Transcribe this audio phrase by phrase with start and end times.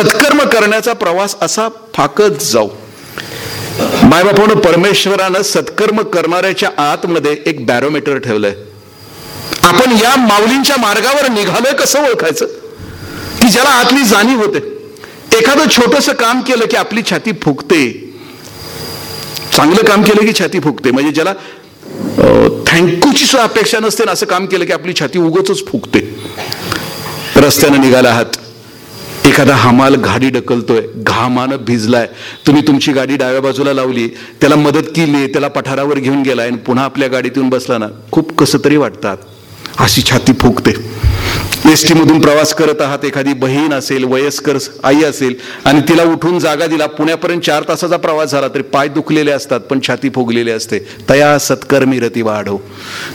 [0.00, 2.68] सत्कर्म करण्याचा प्रवास असा फाकत जाऊ.
[4.02, 8.54] मायबापानं परमेश्वरानं सत्कर्म करणाऱ्याच्या आतमध्ये एक बॅरोमीटर ठेवलंय.
[9.62, 12.46] आपण या माऊलींच्या मार्गावर निघालोय कसं ओळखायचं?
[13.40, 14.58] की ज्याला आतली जाणीव होते.
[15.38, 18.14] एखादं छोटस काम केलं की आपली छाती फुगते.
[19.56, 20.90] चांगलं काम केलं की छाती फुगते.
[20.90, 21.32] म्हणजे ज्याला
[22.66, 26.24] थँक्यूची सुद्धा अपेक्षा नसते ना असं काम केलं की आपली छाती उगच फुगते.
[27.36, 28.26] रस्त्यानं निघाला आहात
[29.26, 32.06] एखादा हमाल गाडी ढकलतोय घामानं भिजलाय
[32.46, 34.08] तुम्ही तुमची गाडी डाव्या बाजूला लावली
[34.40, 38.38] त्याला मदत केली त्याला पठारावर घेऊन गेलाय आणि पुन्हा आपल्या गाडीत येऊन बसला ना खूप
[38.38, 39.16] कसं तरी वाटतात.
[39.78, 40.70] अशी छाती फुगते.
[41.68, 46.38] एस टी मधून प्रवास करत आहात एखादी बहीण असेल वयस्कर आई असेल आणि तिला उठून
[46.38, 50.78] जागा दिला पुण्यापर्यंत चार तासाचा प्रवास झाला तरी पाय दुखलेले असतात पण छाती फुगलेली असते.
[51.10, 52.56] तया सत्कर्मी रती वाढव.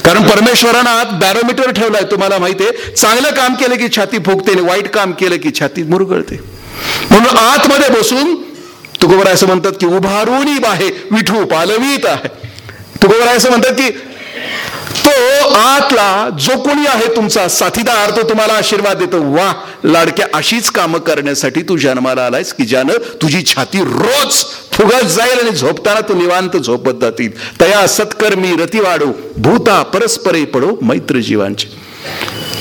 [0.05, 4.87] कारण परमेश्वरानं आत बॅरोमीटर ठेवलाय तुम्हाला माहितीये चांगलं काम केलं की छाती फुगते आणि वाईट
[4.87, 6.39] काम केलं की छाती मुरगळते.
[7.09, 8.35] म्हणून आतमध्ये बसून
[9.01, 12.27] तुकोबर असं म्हणतात की उभारून बाहे विठू पालवीत आहे.
[13.01, 13.89] तुकोबर असं म्हणतात की
[15.05, 19.21] तो आतला जो कोणी आहे तुमचा साथीदार तो तुम्हाला आशीर्वाद देतो.
[19.33, 19.51] वा
[19.83, 25.51] लाडक्या अशीच कामं करण्यासाठी तू जन्माला आलायस की ज्यानं तुझी छाती रोज फुगत जाईल आणि
[25.51, 27.31] झोपताना तू निवांत झोपत जातील.
[27.61, 31.67] तया सत्कर्मी रती वाढो भूता परस्परे पडो मैत्र जीवांचे.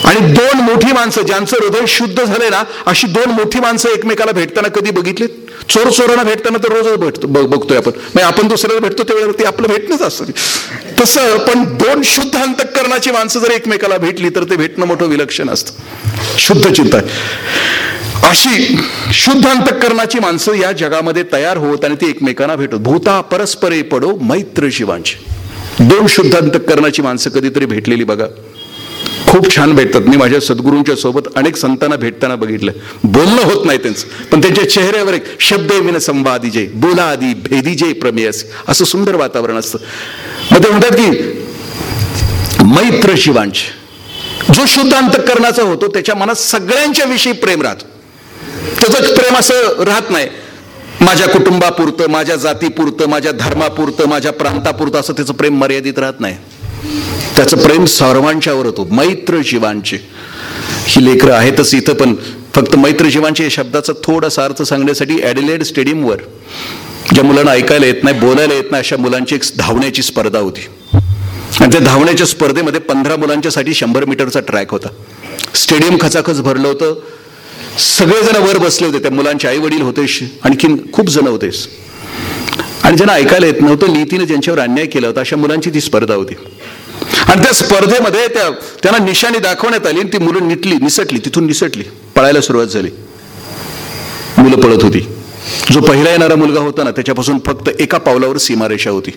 [0.05, 4.69] आणि दोन मोठी माणसं ज्यांचं हृदय शुद्ध झाले ना अशी दोन मोठी माणसं एकमेकाला भेटताना
[4.69, 5.29] कधी बघितलीत?
[5.69, 7.91] चोर चोरांना भेटताना तर रोजच भेटतो बघतोय आपण.
[7.91, 10.25] म्हणजे आपण दुसऱ्याला भेटतो त्यावेळेवरती ते आपलं भेटणंच असतं.
[11.01, 15.73] तसं पण दोन शुद्ध अंतकरणाची माणसं जर एकमेकाला भेटली तर ते भेटणं मोठं विलक्षण असतं.
[16.39, 16.99] शुद्ध चिंता
[18.29, 18.77] अशी
[19.13, 22.75] शुद्ध अंतकरणाची माणसं या जगामध्ये तयार होत आणि ती एकमेकांना भेटत.
[22.75, 25.17] भूता परस्परे पडो मैत्र शिवांची
[25.81, 28.27] दोन शुद्ध अंतकरणाची माणसं कधीतरी भेटलेली बघा.
[29.35, 30.01] खूप छान भेटतात.
[30.01, 32.73] मी माझ्या सद्गुरूंच्या सोबत अनेक संतांना भेटताना बघितलं.
[33.05, 34.25] बोलणं होत नाही त्यांचं.
[34.33, 38.85] पण त्यांच्या चेहऱ्यावर एक शब्द विन संवादी जय बोला आधी भेदी जय प्रमेयस असं.
[38.85, 39.79] सुंदर वातावरण असतं.
[40.51, 41.11] मग ते म्हणतात की
[42.65, 43.63] मैत्र शिवांश.
[44.55, 47.77] जो शुद्ध अंतकरणाचा होतो त्याच्या मनात सगळ्यांच्या विषयी प्रेम राहत.
[48.81, 50.27] त्याचं प्रेम असं राहत नाही.
[51.01, 56.37] माझ्या कुटुंबापुरतं माझ्या जातीपुरतं माझ्या धर्मापुरतं माझ्या प्रांतापुरतं असं त्याचं प्रेम मर्यादित राहत नाही.
[57.37, 58.87] त्याचं प्रेम सर्वांच्यावर होतो.
[58.91, 59.97] मैत्र जीवांचे.
[60.87, 62.15] ही लेकरं आहेतच इथं पण
[62.55, 66.17] फक्त मैत्र जीवांचे या शब्दाचा थोडासा अर्थ सांगण्यासाठी ॲडिलेड स्टेडियमवर
[67.15, 70.67] ज्या मुलांना ऐकायला येत नाही बोलायला येत नाही अशा मुलांची एक धावण्याची स्पर्धा होती.
[71.61, 74.89] आणि त्या धावण्याच्या स्पर्धेमध्ये पंधरा मुलांच्यासाठी शंभर मीटरचा ट्रॅक होता.
[75.55, 76.95] स्टेडियम खचाखच भरलं होतं.
[77.79, 78.99] सगळेजण वर बसले होते.
[78.99, 80.07] त्या मुलांचे आई वडील होते
[80.45, 81.67] आणखीन खूप जण होतेस
[82.83, 86.35] आणि ज्यांना ऐकायला येत नव्हतं नीतीने ज्यांच्यावर अन्याय केला होता अशा मुलांची ती स्पर्धा होती.
[87.29, 88.51] आणि त्या स्पर्धेमध्ये त्या
[88.83, 91.19] त्यांना निशाणी दाखवण्यात आली आणि ती मुलं निटली निसटली.
[91.19, 91.83] तिथून निसटली.
[92.15, 92.91] पळायला सुरुवात झाली.
[94.39, 95.09] मुलं पळत होती.
[95.73, 99.11] जो पहिला येणारा मुलगा होता ना त्याच्यापासून फक्त एका पावलावर सीमारेषा होती.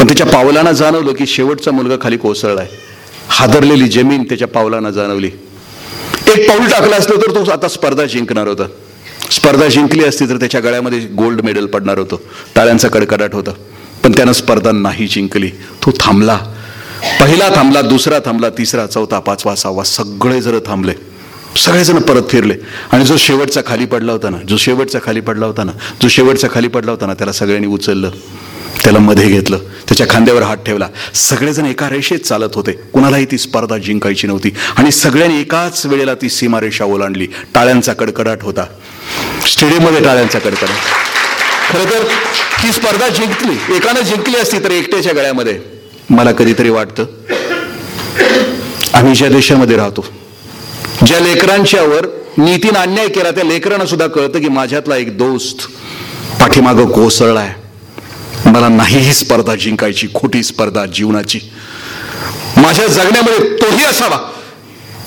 [0.00, 2.66] पण त्याच्या पावलांना जाणवलं की शेवटचा मुलगा खाली कोसळलाय
[3.28, 5.30] हादरलेली जमीन त्याच्या पावलांना जाणवली.
[6.36, 8.66] एक पाऊल टाकलं असलं तर तो आता स्पर्धा जिंकणार होता.
[9.30, 12.16] स्पर्धा जिंकली असती तर त्याच्या गळ्यामध्ये गोल्ड मेडल पडणार होतं.
[12.54, 13.50] टाळ्यांचा कडकडाट होता.
[14.04, 15.48] पण त्यानं स्पर्धा नाही जिंकली.
[15.48, 16.40] तो थांबला.
[17.20, 20.92] पहिला थांबला दुसरा थांबला तिसरा चौथा पाचवा सहावा सगळे जर थांबले.
[21.56, 22.54] सगळेजण परत फिरले.
[22.92, 26.48] आणि जो शेवटचा खाली पडला होता ना जो शेवटचा खाली पडला होता ना जो शेवटचा
[26.54, 28.10] खाली पडला होता ना त्याला सगळ्यांनी उचललं.
[28.82, 29.58] त्याला मध्ये घेतलं.
[29.58, 30.88] त्याच्या खांद्यावर हात ठेवला.
[31.14, 32.72] सगळेजण एका रेषेत चालत होते.
[32.72, 34.50] कुणालाही ती स्पर्धा जिंकायची नव्हती.
[34.76, 37.26] आणि सगळ्यांनी एकाच वेळेला ती सीमारेषा ओलांडली.
[37.54, 38.64] टाळ्यांचा कडकडाट होता.
[39.46, 40.68] स्टेडियममध्ये टाळ्यांचा कडकडाट.
[41.70, 42.04] खरं तर
[42.58, 43.76] ही स्पर्धा जिंकली.
[43.76, 45.75] एकानं जिंकली असती तर एकट्याच्या गळ्यामध्ये.
[46.10, 47.04] मला कधीतरी वाटतं.
[48.94, 50.04] आम्ही ज्या देशामध्ये राहतो
[51.06, 52.06] ज्या लेकरांच्यावर
[52.38, 55.66] नीतीनं अन्याय केला त्या लेकरांना सुद्धा कळतं की माझ्यातला एक दोस्त
[56.40, 57.54] पाठीमागं कोसळलाय.
[58.46, 61.40] मला नाही ही स्पर्धा जिंकायची खोटी स्पर्धा जीवनाची.
[62.56, 64.18] माझ्या जगण्यामध्ये तोही असावा.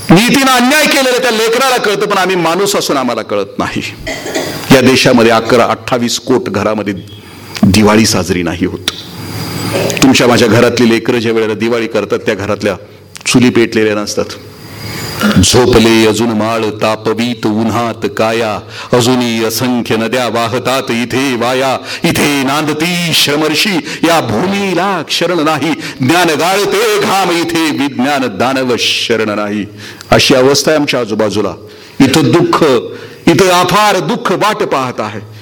[0.10, 3.81] नीतीनं अन्याय केलेला त्या लेकराला कळतं पण आम्ही माणूस असून आम्हाला कळत नाही.
[4.72, 6.94] या देशामध्ये अकरा अठ्ठावीस कोट घरामध्ये
[7.63, 8.92] दिवाळी साजरी नाही होत.
[10.04, 12.75] तुमच्या माझ्या घरातली लेकरं ज्या वेळेला दिवाळी करतात त्या घरातल्या
[13.25, 14.25] चुली पेटलेल्या नसतात.
[15.44, 18.54] झोपले अजून माळ तापवीत उन्हात काया
[18.94, 27.00] अजूनही असंख्य नद्या वाहतात इथे वाया इथे नांदती श्रमर्षी या भूमीला शरण नाही ज्ञान गाळते
[27.01, 29.65] घाम इथे विज्ञान दानव शरण नाही.
[30.12, 31.54] अशी अवस्था आहे आमच्या आजूबाजूला.
[32.00, 32.63] इथं दुःख
[33.30, 35.38] इथं अफार दुःख वाट पाहत आहे.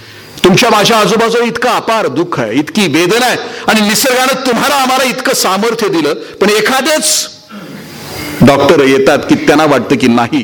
[0.48, 5.34] तुमच्या माझ्या आजूबाजूला इतकं अपार दुःख आहे इतकी वेदना आहे आणि निसर्गानं तुम्हाला आम्हाला इतकं
[5.36, 6.14] सामर्थ्य दिलं.
[6.42, 10.44] पण एखादेच डॉक्टर येतात की त्यांना वाटतं की नाही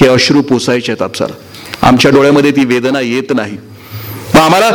[0.00, 3.56] हे अश्रू पोसायचे आहेत आपसाला आमच्या डोळ्यामध्ये ती वेदना येत नाही.
[4.34, 4.70] मग आम्हाला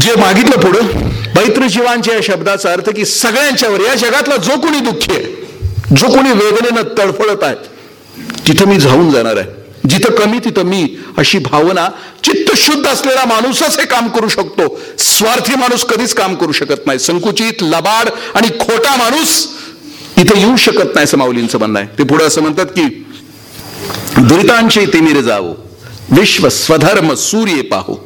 [0.00, 0.86] जे मागितलं पुढं
[1.36, 6.32] पैतृ जीवांच्या या शब्दाचा अर्थ की सगळ्यांच्यावर या जगातला जो कोणी दुःखी आहे जो कोणी
[6.32, 9.63] वेदनेनं तडफडत आहे तिथं मी जाऊन जाणार आहे.
[9.88, 10.82] जिथं कमी तिथं मी
[11.18, 11.88] अशी भावना
[12.24, 14.68] चित्त शुद्ध असलेला माणूसच हे काम करू शकतो.
[14.98, 16.98] स्वार्थी माणूस कधीच काम करू शकत नाही.
[16.98, 19.46] संकुचित लबाड आणि खोटा माणूस
[20.18, 21.88] इथे येऊ शकत नाही असं माऊलींचं म्हणणं आहे.
[21.98, 22.86] ते पुढे असं म्हणतात की
[24.18, 25.54] दुरितांचे तिमिर जावो
[26.10, 27.98] विश्व स्वधर्म सूर्य पाहो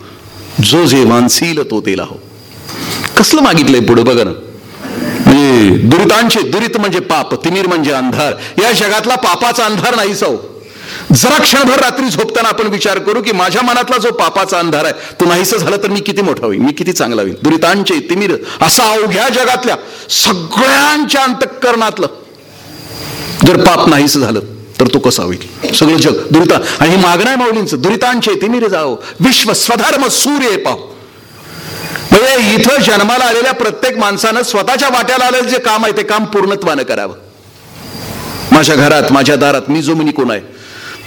[0.65, 2.21] जो जे मानसील तो ते लाहो.
[3.17, 4.31] कसलं मागितलंय पुढे बघा ना.
[5.27, 8.35] म्हणजे दुरितांचे दुरित म्हणजे पाप तिमिर म्हणजे अंधार.
[8.63, 10.37] या जगातला पापाचा अंधार नाही सौ हो.
[11.12, 15.25] जरा क्षणभर रात्री झोपताना आपण विचार करू की माझ्या मनातला जो पापाचा अंधार आहे तो
[15.25, 19.28] नाहीसा झाला तर मी किती मोठा होईल मी किती चांगला होईल दुरितांचे तिमिर असा अवघ्या
[19.28, 19.76] जगातल्या
[20.10, 22.06] सगळ्यांच्या अंतःकरणातलं
[23.46, 24.40] जर पाप नाहीस झालं
[24.81, 25.72] तर तो कसा होईल?
[25.75, 26.16] सगळं जग.
[26.31, 27.81] दुरिता आणि ही मागणं आहे माऊलींचं.
[27.81, 28.94] दुरितांचे तिमिर जाओ.
[29.20, 30.76] विश्व स्वधर्म सूर्य पाहू.
[32.10, 36.82] म्हणजे इथं जन्माला आलेल्या प्रत्येक माणसानं स्वतःच्या वाट्याला आलेलं जे काम आहे ते काम पूर्णत्वानं
[36.82, 37.14] करावं.
[38.52, 40.40] माझ्या घरात माझ्या दारात मी जो मी कोण आहे?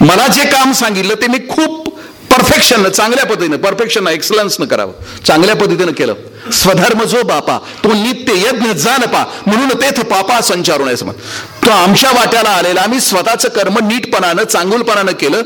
[0.02, 1.88] मला जे काम सांगितलं ते मी खूप
[2.30, 4.92] परफेक्शन चांगल्या पद्धतीनं परफेक्शन एक्सलन्सनं करावं.
[5.24, 6.14] चांगल्या पद्धतीनं केलं.
[6.52, 9.24] स्वधर्म जो बापा तो नित्य यज्ञ जाण पा.
[9.46, 11.14] म्हणून तेथ पापा संचारून आहे समज.
[11.66, 15.42] तो आमच्या वाट्याला आलेला आम्ही स्वतःचं कर्म नीटपणानं चांगुलपणानं केलं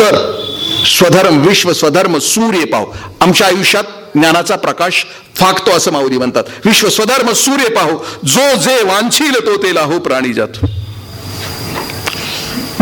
[0.00, 0.44] तर
[0.86, 3.84] स्वधर्म विश्व स्वधर्म सूर्य पाव आमच्या आयुष्यात
[4.14, 5.06] ज्ञानाचा प्रकाश
[5.36, 6.44] फाकतो असं माऊली म्हणतात.
[6.64, 8.06] विश्व स्वधर्म सूर्य पाहो.
[8.24, 10.66] जो जे वांछील तो ते लाहो प्राणी जातो.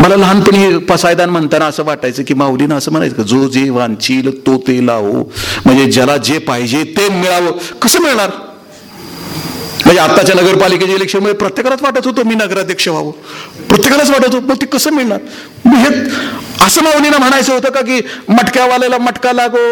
[0.00, 4.56] मला लहानपणी पसायदान म्हणताना असं वाटायचं की माऊलीनं असं म्हणायचं का जो जे वांचील तो
[4.58, 5.32] ते लावो.
[5.64, 7.50] म्हणजे ज्याला जे पाहिजे ते मिळावं.
[7.82, 8.31] कसं मिळणार?
[9.85, 13.11] म्हणजे आत्ताच्या नगरपालिकेच्या इलेक्शनमध्ये प्रत्येकालाच वाटत होतं मी नगराध्यक्ष व्हावं.
[13.69, 14.47] प्रत्येकालाच वाटत होतं.
[14.47, 15.20] मग ते कसं मिळणार?
[15.67, 15.88] हे
[16.64, 19.67] असं माऊलीनं म्हणायचं होतं का की मटक्यावाल्याला मटका लागो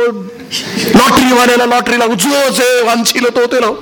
[0.95, 2.15] लॉटरीवाल्याला लॉटरी लागो.
[2.15, 3.75] जो जे वांचील तो ते लाव.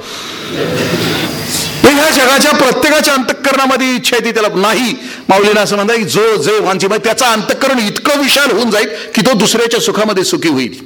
[1.90, 4.94] ह्या जगाच्या प्रत्येकाच्या अंतकरणामध्ये इच्छा येते त्याला नाही.
[5.28, 9.20] माऊलीनं असं म्हणता की जो जे वांची म्हणजे त्याचा अंतकरण इतकं विशाल होऊन जाईल की
[9.20, 10.78] तो दुसऱ्याच्या सुखामध्ये सुखी होईल.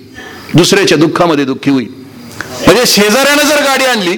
[0.54, 1.88] दुसऱ्याच्या दुःखामध्ये दुःखी होईल.
[2.66, 4.16] म्हणजे शेजाऱ्यानं जर गाडी आणली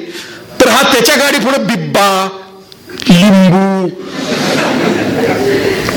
[0.60, 2.28] तर हा त्याच्या गाडी पुढे बिब्बा
[3.08, 3.88] लिंबू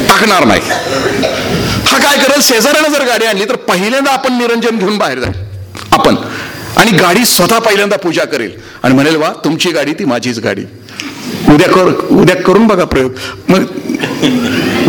[0.08, 0.62] टाकणार नाही.
[1.86, 2.42] हा काय करेल?
[2.42, 5.34] शेजाऱ्यानं जर गाडी आणली तर पहिल्यांदा आपण निरंजन घेऊन बाहेर जाईल.
[5.92, 6.16] आपण.
[6.78, 8.52] आणि गाडी स्वतः पहिल्यांदा पूजा करेल.
[8.84, 10.64] आणि म्हणेल वा तुमची गाडी ती माझीच गाडी.
[11.54, 13.12] उद्या कर उद्या करून बघा प्रयोग.
[13.50, 13.64] मग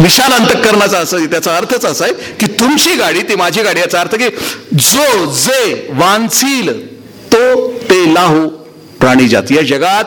[0.02, 3.80] विशाल अंतकरणाचा असं त्याचा अर्थच असा आहे की तुमची गाडी ती माझी गाडी.
[3.80, 4.28] याचा अर्थ की
[4.74, 6.70] जो जे वांसील
[7.32, 8.48] तो ते लाहू
[9.00, 9.52] प्राणी जात.
[9.52, 10.04] या जगात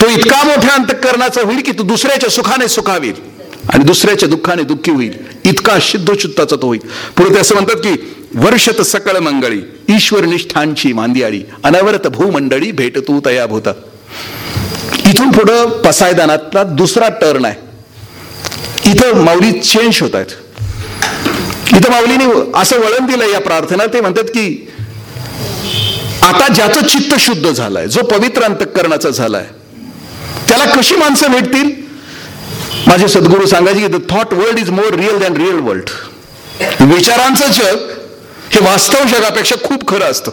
[0.00, 3.28] तो इतका मोठ्या अंतकरणाचा होईल की तो दुसऱ्याच्या सुखाने सुखावील
[3.68, 5.12] आणि दुसऱ्याच्या दुःखाने दुःखी होईल.
[5.44, 6.80] इतका सिद्ध चित्ताचा तो होईल.
[7.16, 7.94] पुढे ते असं म्हणतात की
[8.34, 9.60] वर्षत सकळ मंगळी
[9.94, 13.68] ईश्वर निष्ठांची मांदियाळी अनवरत भूमंडळी भेट तू तया भूत.
[15.06, 17.68] इथून पुढं पसायदानातला दुसरा टर्न आहे.
[18.90, 22.24] इथं माऊली चेंज होत आहेत इथं माऊलीने
[22.60, 24.46] असं वळण दिलं या प्रार्थना ते म्हणतात की
[26.22, 29.44] आता ज्याचं चित्त शुद्ध झालंय जो पवित्र अंतकरणाचा झालाय
[30.48, 31.70] त्याला कशी माणसं भेटतील?
[32.86, 35.90] माझे सद्गुरू सांगायचे की the thought world is more real than real world
[36.82, 37.86] विचारांचं जग
[38.50, 40.30] हे वास्तव जगापेक्षा खूप खरं असतं.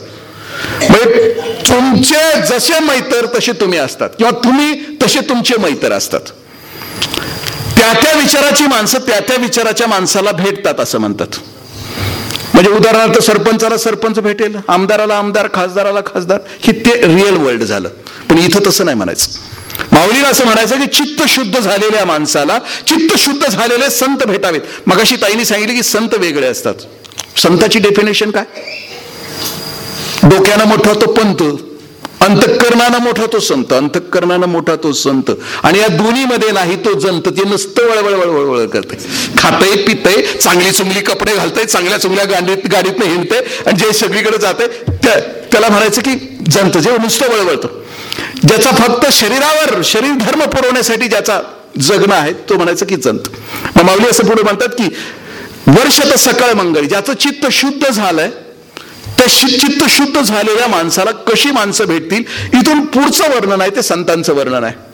[0.89, 1.29] म्हणजे
[1.69, 4.09] तुमचे जसे मैतर तसे तुम्ही असतात.
[4.17, 6.19] किंवा तुम्ही तसे तुमचे मैतर असतात.
[7.77, 11.27] त्या त्या विचाराची माणसं त्या त्या विचाराच्या माणसाला भेटतात असं म्हणतात.
[12.53, 16.39] म्हणजे उदाहरणार्थ सरपंचाला सरपंच भेटेल आमदाराला आमदार खासदाराला खासदार.
[16.61, 17.89] हे ते रिअल वर्ल्ड झालं.
[18.29, 19.27] पण इथं तसं नाही म्हणायचं.
[19.91, 24.61] माऊलीला असं म्हणायचं की चित्त शुद्ध झालेल्या माणसाला चित्त शुद्ध झालेले संत भेटावेत.
[24.87, 26.73] मगाशी ताईने सांगितले की संत वेगळे असतात.
[27.37, 28.43] संताची डेफिनेशन काय?
[30.23, 31.43] डोक्यानं मोठा तो पंत
[32.21, 35.29] अंतकरणानं मोठा तो संत अंतकरणानं मोठा तो संत.
[35.63, 38.97] आणि या दोन्ही मध्ये नाही तो जंत ते नुसतं वळवळ वळवळ करते
[39.37, 44.67] खातय पितय चांगली चुंगली कपडे घालतय चांगल्या चुंगल्या गाडीत गाडीतनं हिंडते आणि जे सगळीकडे जाते
[45.03, 46.15] त्याला म्हणायचं की
[46.51, 47.67] जंत जे नुसतं वळवळतं.
[48.47, 51.39] ज्याचा फक्त शरीरावर शरीर धर्म पुरवण्यासाठी ज्याचा
[51.79, 53.27] जगणं आहे तो म्हणायचं की जंत.
[53.75, 54.89] मग माऊली असं पुढे म्हणतात की
[55.67, 58.29] वर्ष तर सकाळ मंगळी ज्याचं चित्त शुद्ध झालंय
[59.17, 62.23] त्या चित्त शुद्ध झालेल्या माणसाला कशी माणसं भेटतील?
[62.53, 64.85] इथून पुढचं वर्णन आहे ते संतांचं वर्णन आहे.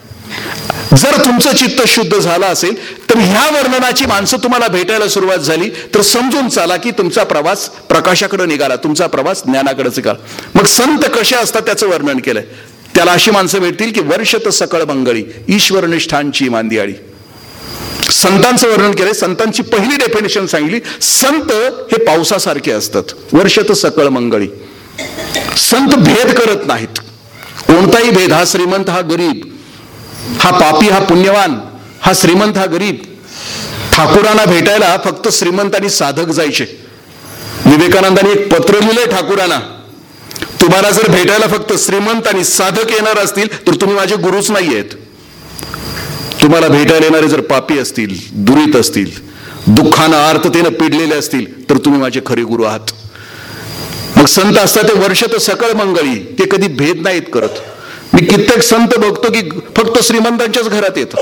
[0.97, 2.75] जर तुमचं चित्त शुद्ध झालं असेल
[3.09, 8.45] तर ह्या वर्णनाची माणसं तुम्हाला भेटायला सुरुवात झाली तर समजून चाला की तुमचा प्रवास प्रकाशाकडे
[8.45, 10.15] निघाला तुमचा प्रवास ज्ञानाकडे निघाला.
[10.55, 12.43] मग संत कसे असतात त्याचं वर्णन केलंय.
[12.95, 16.93] त्याला अशी माणसं भेटतील की वर्ष तर सकळ मंगळी ईश्वर निष्ठांची मांदियाळी.
[18.23, 19.13] संतांचं वर्णन केलंय.
[19.13, 21.51] संतांची पहिली डेफिनेशन सांगली संत
[21.91, 23.03] हे पावसासारखे असतात.
[23.33, 24.47] वर्षत सकळ मंगळी.
[25.57, 26.99] संत भेद करत नाहीत.
[27.67, 29.41] कोणताही भेद हा श्रीमंत हा गरीब.
[30.39, 31.59] हा पापी हा पुण्यवान.
[32.01, 32.95] हा श्रीमंत हा गरीब.
[33.93, 36.65] ठाकुरांना भेटायला फक्त श्रीमंत आणि साधक जायचे.
[37.65, 39.59] विवेकानंदांनी एक पत्र लिहिलंय ठाकुरांना.
[40.61, 44.95] तुम्हाला जर भेटायला फक्त श्रीमंत आणि साधक येणार असतील तर तुम्ही माझे गुरुच नाही आहेत
[46.43, 49.11] तुम्हाला भेटायला येणारे जर पापी असतील दुरीत असतील
[49.67, 52.91] दुःखानं आर्ततेनं पिडलेले असतील तर तुम्ही माझे खरे गुरु आहात.
[54.17, 57.61] मग संत असतात ते वर्ष तर सकळ मंगळी ते कधी भेद नाहीत करत.
[58.13, 61.15] मी कित्येक संत बघतो की फक्त श्रीमंतांच्याच घरात येत.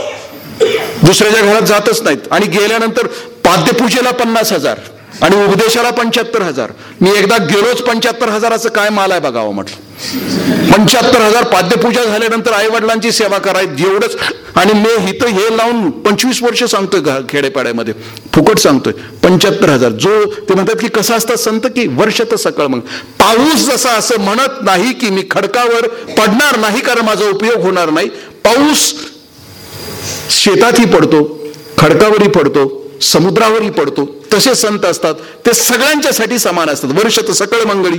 [1.05, 2.17] दुसऱ्याच्या घरात जातच नाहीत.
[2.31, 3.07] आणि गेल्यानंतर
[3.45, 4.79] पाद्यपूजेला पन्नास हजार.
[5.21, 10.71] आणि उपदेशाला पंच्याहत्तर हजार मी एकदा गेलोच पंच्याहत्तर हजाराचं काय माल आहे बघावं हो म्हटलं.
[10.71, 14.15] पंच्याहत्तर हजार पाद्यपूजा झाल्यानंतर आई वडिलांची सेवा करायची एवढंच.
[14.55, 17.93] आणि मी इथं हे लावून पंचवीस वर्ष सांगतोय खेडेपाड्यामध्ये.
[18.33, 18.93] फुकट सांगतोय.
[19.23, 22.79] पंच्याहत्तर हजार जो ते म्हणतात की कसं असता संत की वर्ष तर सकाळ मग.
[23.19, 25.87] पाऊस जसा असं म्हणत नाही की मी खडकावर
[26.17, 28.09] पडणार नाही कारण माझा उपयोग होणार नाही.
[28.43, 28.93] पाऊस
[30.29, 31.23] शेतातही पडतो
[31.77, 32.80] खडकावरही पडतो.
[33.01, 34.05] समुद्रावरही पडतो.
[34.33, 35.15] तसे संत असतात.
[35.45, 36.91] ते सगळ्यांच्यासाठी समान असतात.
[36.91, 37.97] वर्षत सकळ मंगळी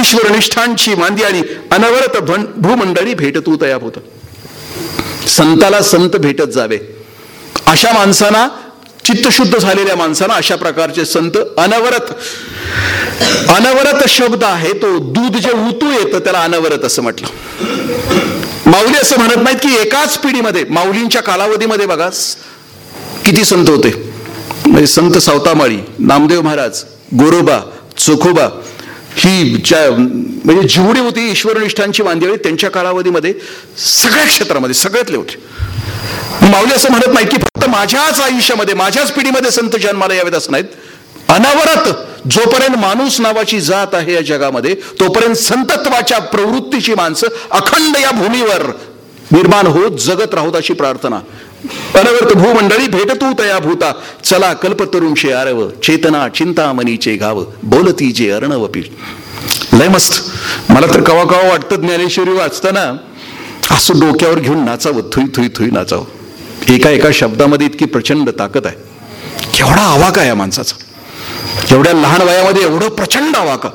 [0.00, 2.16] ईश्वर निष्ठांची मांदी आणि अनवरत
[2.56, 3.98] भूमंडळी भेटतू तया होत.
[5.28, 6.78] संताला संत भेटत जावे.
[7.66, 8.48] अशा माणसांना
[9.04, 12.10] चित्तशुद्ध झालेल्या माणसांना अशा प्रकारचे संत अनवरत
[13.48, 17.26] अनवरत शब्द आहे तो दूध जे उतू येतं त्याला अनवरत असं म्हटलं.
[18.66, 22.08] माऊली असं म्हणत नाहीत की एकाच पिढीमध्ये माऊलींच्या कालावधीमध्ये बघा
[23.24, 23.90] किती संत होते.
[24.70, 26.82] म्हणजे संत सावतामाळी नामदेव महाराज
[27.20, 27.60] गोरोबा
[27.98, 28.48] चोखोबा
[29.16, 33.32] ही ज्या म्हणजे जेवढी होती ईश्वरनिष्ठांची मांदियाळी त्यांच्या कालावधीमध्ये
[33.78, 35.36] सगळ्या क्षेत्रामध्ये सगळ्यातले होते.
[36.50, 40.64] माऊली असं म्हणत नाही की फक्त माझ्याच आयुष्यामध्ये माझ्याच पिढीमध्ये संत जन्माला यावेत असं नाहीत.
[41.28, 41.88] अनावरत
[42.32, 48.70] जोपर्यंत माणूस नावाची जात आहे या जगामध्ये तोपर्यंत संतत्वाच्या प्रवृत्तीची माणसं अखंड या भूमीवर
[49.32, 51.16] निर्माण होत जगत राहूत अशी प्रार्थना.
[51.94, 53.92] अनवर्त भूमंडळी भेटतू तया भूता.
[54.24, 58.84] चला कल्पतरुंशे आरव चेतना चिंतामणीचे गाव बोलती जे अर्णव पीठ.
[59.72, 60.14] लय मस्त.
[60.70, 62.96] मला तर कवा कवा वाटतं ज्ञानेश्वरी वाचताना.
[63.74, 66.04] असं डोक्यावर घेऊन नाचावं थुई थुई थुई नाचावं.
[66.74, 68.76] एका एका शब्दामध्ये इतकी प्रचंड ताकद आहे.
[69.54, 70.76] केवढा आवाका या माणसाचा.
[71.74, 73.68] एवढ्या लहान वयामध्ये एवढं प्रचंड आवाका.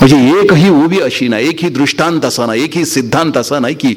[0.00, 3.94] म्हणजे एकही उभी अशी ना एकही दृष्टांत असा ना एकही सिद्धांत असा नाही की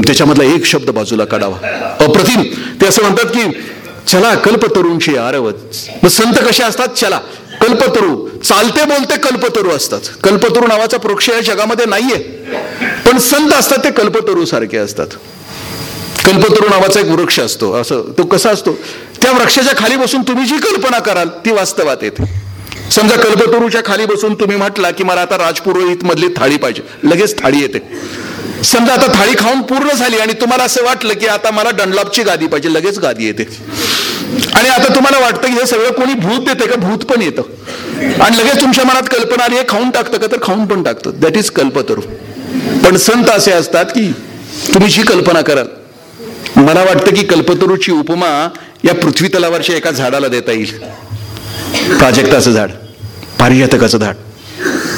[0.00, 1.56] त्याच्यामधला एक शब्द बाजूला काढावा.
[2.00, 2.42] अप्रतिम.
[2.80, 3.50] ते असं म्हणतात की
[4.06, 5.52] चला कल्पतरूंशी आरवत.
[6.02, 6.88] मग संत कसे असतात?
[6.88, 7.18] चला
[7.60, 10.00] कल्पतरू चालते बोलते कल्पतरू असतात.
[10.24, 12.18] कल्पतरू नावाचा वृक्ष या जगामध्ये नाहीये.
[13.06, 15.06] पण संत असतात ते कल्पतरू सारखे असतात.
[16.24, 17.72] कल्पतरू नावाचा एक वृक्ष असतो.
[17.74, 18.72] असं तो कसा असतो?
[19.22, 22.24] त्या वृक्षाच्या खाली बसून तुम्ही जी कल्पना कराल ती वास्तवात येते.
[22.90, 27.08] समजा कल्पतरूच्या खाली बसून तुम्ही म्हटला की मला आता राजपुरोहित मधली थाळी पाहिजे.
[27.08, 27.78] लगेच थाळी येते.
[28.64, 32.46] समजा आता थाळी खाऊन पूर्ण झाली आणि तुम्हाला असं वाटलं की आता मला डनलॉपची गादी
[32.46, 33.48] पाहिजे लगेच गादी येते.
[34.54, 36.76] आणि आता तुम्हाला वाटतं की हे सगळं कोणी भूत देते का?
[36.76, 37.42] भूत पण येतं.
[38.22, 40.26] आणि लगेच तुमच्या मनात कल्पना आली हे खाऊन टाकतं का?
[40.26, 41.10] तर खाऊन पण टाकतं.
[41.14, 42.00] दॅट इज कल्पतरू.
[42.84, 44.12] पण संत असे असतात की
[44.74, 45.66] तुम्ही जी कल्पना कराल
[46.56, 48.48] मला वाटतं की कल्पतरूची उपमा
[48.84, 50.78] या पृथ्वी तलावरच्या एका झाडाला देता येईल.
[51.98, 52.70] प्राजक्ताचं झाड
[53.40, 54.14] पारिजातकाचं झाड.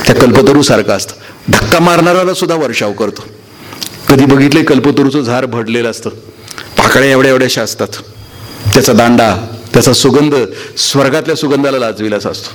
[0.06, 1.14] त्या कल्पतरू सारखं असतं.
[1.52, 3.24] धक्का मारणाऱ्याला सुद्धा वर्षाव करतो.
[4.08, 6.10] कधी बघितले कल्पतरूचं झाड भडलेलं असतं.
[6.78, 8.02] पाकळ्या एवढ्या एवढ्याशा असतात
[8.74, 9.34] त्याचा दांडा
[9.72, 10.34] त्याचा सुगंध
[10.78, 12.50] स्वर्गातल्या सुगंधाला लाजविलाच असतो.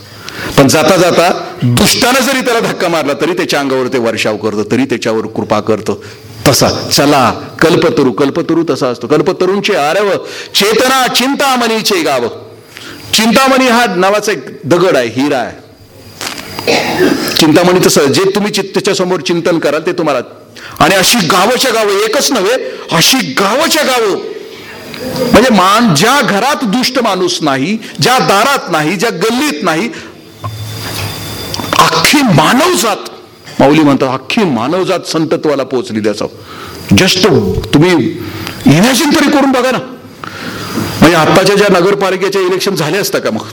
[0.57, 1.29] पण जाता जाता
[1.61, 6.03] दुष्टानं जरी त्याला धक्का मारला तरी त्याच्या अंगावर ते वर्षाव करतो तरी त्याच्यावर कृपा करतो.
[6.47, 7.29] तसा चला
[7.61, 9.07] कल्पतरू कल्पतरू तसा असतो.
[9.07, 10.11] कल्पतरूंचे आरव
[10.55, 12.27] चेतना चिंतामणीचे गाव.
[13.13, 15.57] चिंतामणी हा नावाचा एक दगड आहे हिरा आहे.
[17.37, 20.19] चिंतामणी तसं जे तुम्ही त्याच्यासमोर चिंतन कराल ते तुम्हाला
[20.79, 22.53] आणि अशी गावच्या गावं एकच नव्हे
[22.91, 24.17] अशी गावच्या गावं.
[25.31, 29.89] म्हणजे मान ज्या घरात दुष्ट माणूस नाही ज्या दारात नाही ज्या गल्लीत नाही
[31.79, 33.09] अख्खी मानवजात
[33.59, 36.25] माऊली म्हणतात अख्खी मानवजात संतत्वाला पोहोचली त्याचं.
[36.97, 37.27] जस्ट
[37.73, 37.91] तुम्ही
[38.65, 39.77] इमॅजिन तरी करून बघा ना.
[41.01, 43.45] म्हणजे आत्ताच्या ज्या नगरपालिकेच्या इलेक्शन झाले असतं का मग?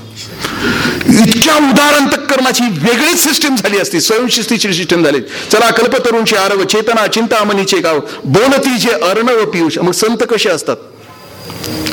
[1.08, 4.00] इतक्या उदार अंतकरणाची वेगळीच सिस्टीम झाली असती.
[4.00, 5.20] स्वयंशिस्तीची सिस्टीम झाली.
[5.52, 10.76] चला कल्पतरूंची आरव चेतना चिंतामणीचे गाव बोलती जे अर्णव पियुष मग संत कसे असतात?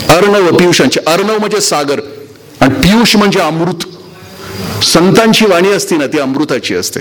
[0.10, 1.00] अर्णव पियुषांचे.
[1.08, 2.00] अर्णव म्हणजे सागर
[2.62, 3.86] आणि पियुष म्हणजे अमृत.
[4.84, 7.00] संतांची वाणी असती ना ती अमृताची असते.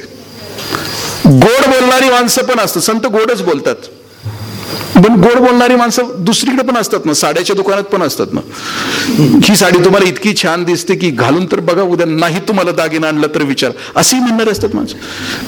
[1.26, 2.82] गोड बोलणारी माणसं पण असतात.
[2.82, 3.76] संत गोडच बोलतात.
[4.94, 8.40] पण गोड बोलणारी माणसं दुसरीकडे पण असतात ना साड्याच्या दुकानात पण असतात ना.
[9.44, 13.34] ही साडी तुम्हाला इतकी छान दिसते की घालून तर बघा उद्या नाही तुम्हाला दागिना आणलं
[13.34, 13.70] तर विचार.
[13.96, 14.96] असेही म्हणणारे असतात माणसं.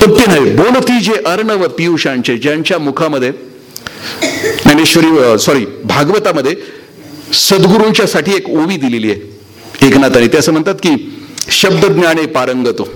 [0.00, 3.30] पण ते नाही बोलती जे अर्णव पियुषांचे ज्यांच्या मुखामध्ये
[4.12, 6.54] ज्ञानेश्वरी सॉरी भागवतामध्ये
[7.32, 10.26] सद्गुरूंच्या साठी एक ओवी दिलेली आहे एकनाथाने.
[10.26, 10.96] ते असं म्हणतात की
[11.50, 12.88] शब्द ज्ञाने पारंगतो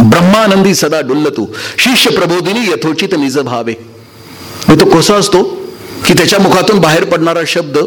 [0.00, 3.74] ब्रह्मानंदी सदा डुल्लतो शिष्य प्रबोधिनी यथोचित निज भावे.
[4.74, 5.42] तो कसा असतो
[6.06, 7.78] की त्याच्या मुखातून बाहेर पडणारा शब्द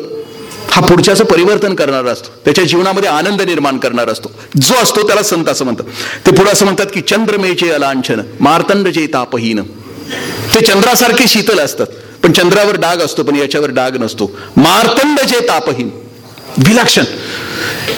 [0.72, 2.30] हा पुढच्याचं परिवर्तन करणारा असतो.
[2.46, 4.32] त्याच्या जीवनामध्ये आनंद निर्माण करणारा असतो.
[4.62, 5.86] जो असतो त्याला संत असं म्हणतात.
[6.26, 9.62] ते पुढे असं म्हणतात की चंद्रमेचे अलांछन मार्तंड जे तापहीन.
[10.56, 11.88] ते चंद्रासारखे शीतल असतात.
[12.24, 14.32] पण चंद्रावर डाग असतो पण याच्यावर डाग नसतो.
[14.58, 15.90] मार्तंड जे तापहीन.
[16.58, 17.04] विलक्षण.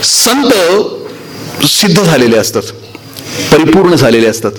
[0.04, 0.51] संत
[1.65, 2.62] सिद्ध झालेले असतात.
[3.54, 4.51] परिपूर्ण झालेले असतात.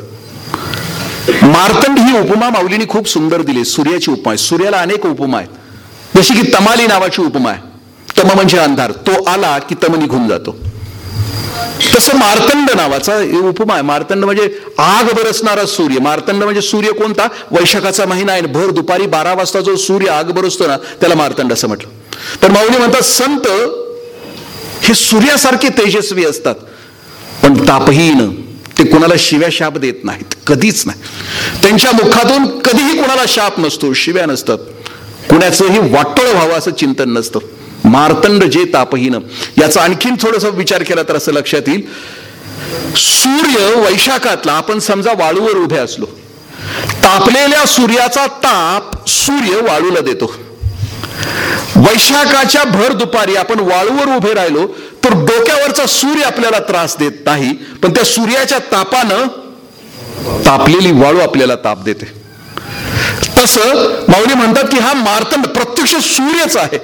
[1.28, 3.64] मार्तंड ही उपमा माऊलीने खूप सुंदर दिली.
[3.64, 4.38] सूर्याची उपमा आहे.
[4.38, 5.48] सूर्याला अनेक उपमा आहेत.
[6.16, 7.60] जशी की तमाली नावाची उपमा आहे.
[8.18, 8.90] तम म्हणजे अंधार.
[8.90, 10.56] तो आला की तम निघून जातो.
[11.96, 13.16] तसं मार्तंड नावाचा
[13.48, 13.82] उपमा आहे.
[13.82, 15.98] मार्तंड म्हणजे आग बरसणारा सूर्य.
[15.98, 17.28] मार्तंड म्हणजे सूर्य कोणता?
[17.50, 21.68] वैशाखाचा महिना आहे भर दुपारी बारा वाजता जो सूर्य आग बरसतो ना त्याला मार्तंड असं
[21.68, 21.88] म्हटलं.
[22.42, 23.46] तर माऊली म्हणतात संत
[24.82, 26.54] हे सूर्यासारखे तेजस्वी असतात.
[27.42, 28.45] पण तापहीन
[28.78, 30.34] ते कुणाला शिव्या शाप देत नाहीत.
[30.46, 31.00] कधीच नाही.
[31.62, 34.58] त्यांच्या मुखातून कधीही कुणाला शाप नसतो शिव्या नसतात.
[35.30, 37.38] कुणाचंही वाटोळ व्हावं असं चिंतन नसतं.
[37.84, 39.14] मार्तंड जे तापहीन.
[39.58, 41.82] याचा आणखीन थोडस विचार केला तर असं लक्षात येईल.
[42.96, 46.06] सूर्य वैशाखातला आपण समजा वाळूवर उभे असलो.
[47.02, 50.34] तापलेल्या सूर्याचा ताप सूर्य वाळूला देतो.
[51.76, 54.66] वैशाखाच्या भर दुपारी आपण वाळूवर उभे राहिलो
[55.04, 55.14] तर
[55.66, 59.26] डोक्यावरचा सूर्य आपल्याला त्रास देत नाही पण त्या सूर्याच्या तापानं
[60.46, 62.04] तापलेली वाळू आपल्याला ताप देते.
[63.36, 63.56] तस
[64.08, 66.78] माऊली म्हणतात की हा मार्तंड प्रत्यक्ष सूर्यच आहे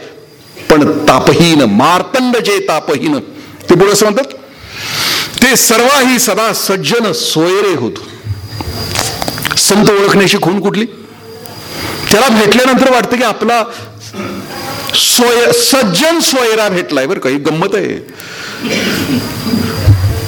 [0.70, 3.18] पण तापहीन मार्तंड जे तापहीन
[3.70, 4.34] ते पुढे असं म्हणतात
[5.42, 7.92] ते सर्वाही सदा सज्जन सोयरे होत.
[9.58, 10.84] संत ओळखण्याची खून कुठली?
[12.10, 13.62] त्याला भेटल्यानंतर वाटतं की आपला
[14.95, 17.99] सोय सज्जन सोयरा भेटलाय बरं काही गंमत आहे.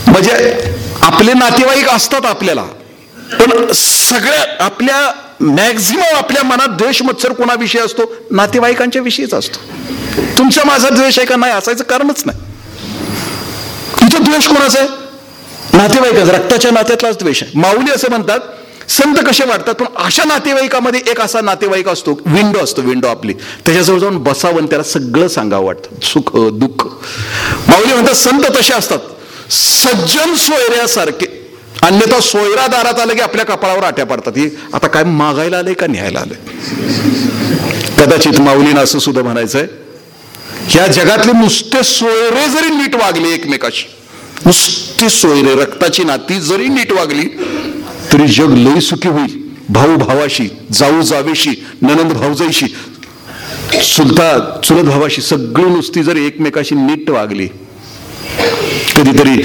[0.06, 0.54] म्हणजे
[1.02, 2.62] आपले नातेवाईक असतात आपल्याला.
[3.40, 8.02] पण सगळ्या आपल्या मॅक्झिमम आपल्या मनात द्वेष मत्सर कोणाविषयी असतो?
[8.30, 9.58] नातेवाईकांच्या विषयीच असतो.
[10.38, 12.38] तुमच्या माझा द्वेष आहे का नाही असायचं कारणच नाही.
[14.00, 14.88] तुझा द्वेष कोणाचा आहे?
[15.76, 17.58] नातेवाईकाचा रक्ताच्या नात्यातलाच द्वेष आहे.
[17.58, 18.40] माऊली असं म्हणतात
[18.88, 23.32] संत कसे वाटतात पण अशा नातेवाईकामध्ये एक असा नातेवाईक असतो विंडो असतो विंडो आपली.
[23.32, 26.00] त्याच्याजवळ जाऊन बसावं आणि त्याला सगळं सांगावं वाटतं.
[26.02, 26.86] सुख दुःख.
[27.68, 28.98] माऊली म्हणतात संत तसे असतात.
[29.50, 31.26] सज्जन सोयऱ्यासारखे.
[31.82, 34.32] अन्यथा सोयरा दारात आलं की आपल्या कपाळावर आट्या पडतात.
[34.36, 36.36] ही आता काय मागायला आलंय का न्यायला आलंय?
[37.98, 39.66] कदाचित माऊलीनं असं सुद्धा म्हणायचंय.
[40.68, 43.86] ह्या जगातले नुसते सोयरे जरी नीट वागले एकमेकाशी
[44.46, 47.22] नुसते सोयरे रक्ताची नाती जरी नीट वागली
[48.14, 49.32] तरी जग लई सुखी होईल.
[49.70, 51.50] भाऊ भावाशी जाऊ जावेशी
[51.82, 52.66] ननंद भाऊजाईशी.
[53.82, 54.26] सुलता
[54.64, 57.46] चुलत भावाशी सगळी नुसती जर एकमेकाशी नीट वागली
[58.96, 59.36] कधीतरी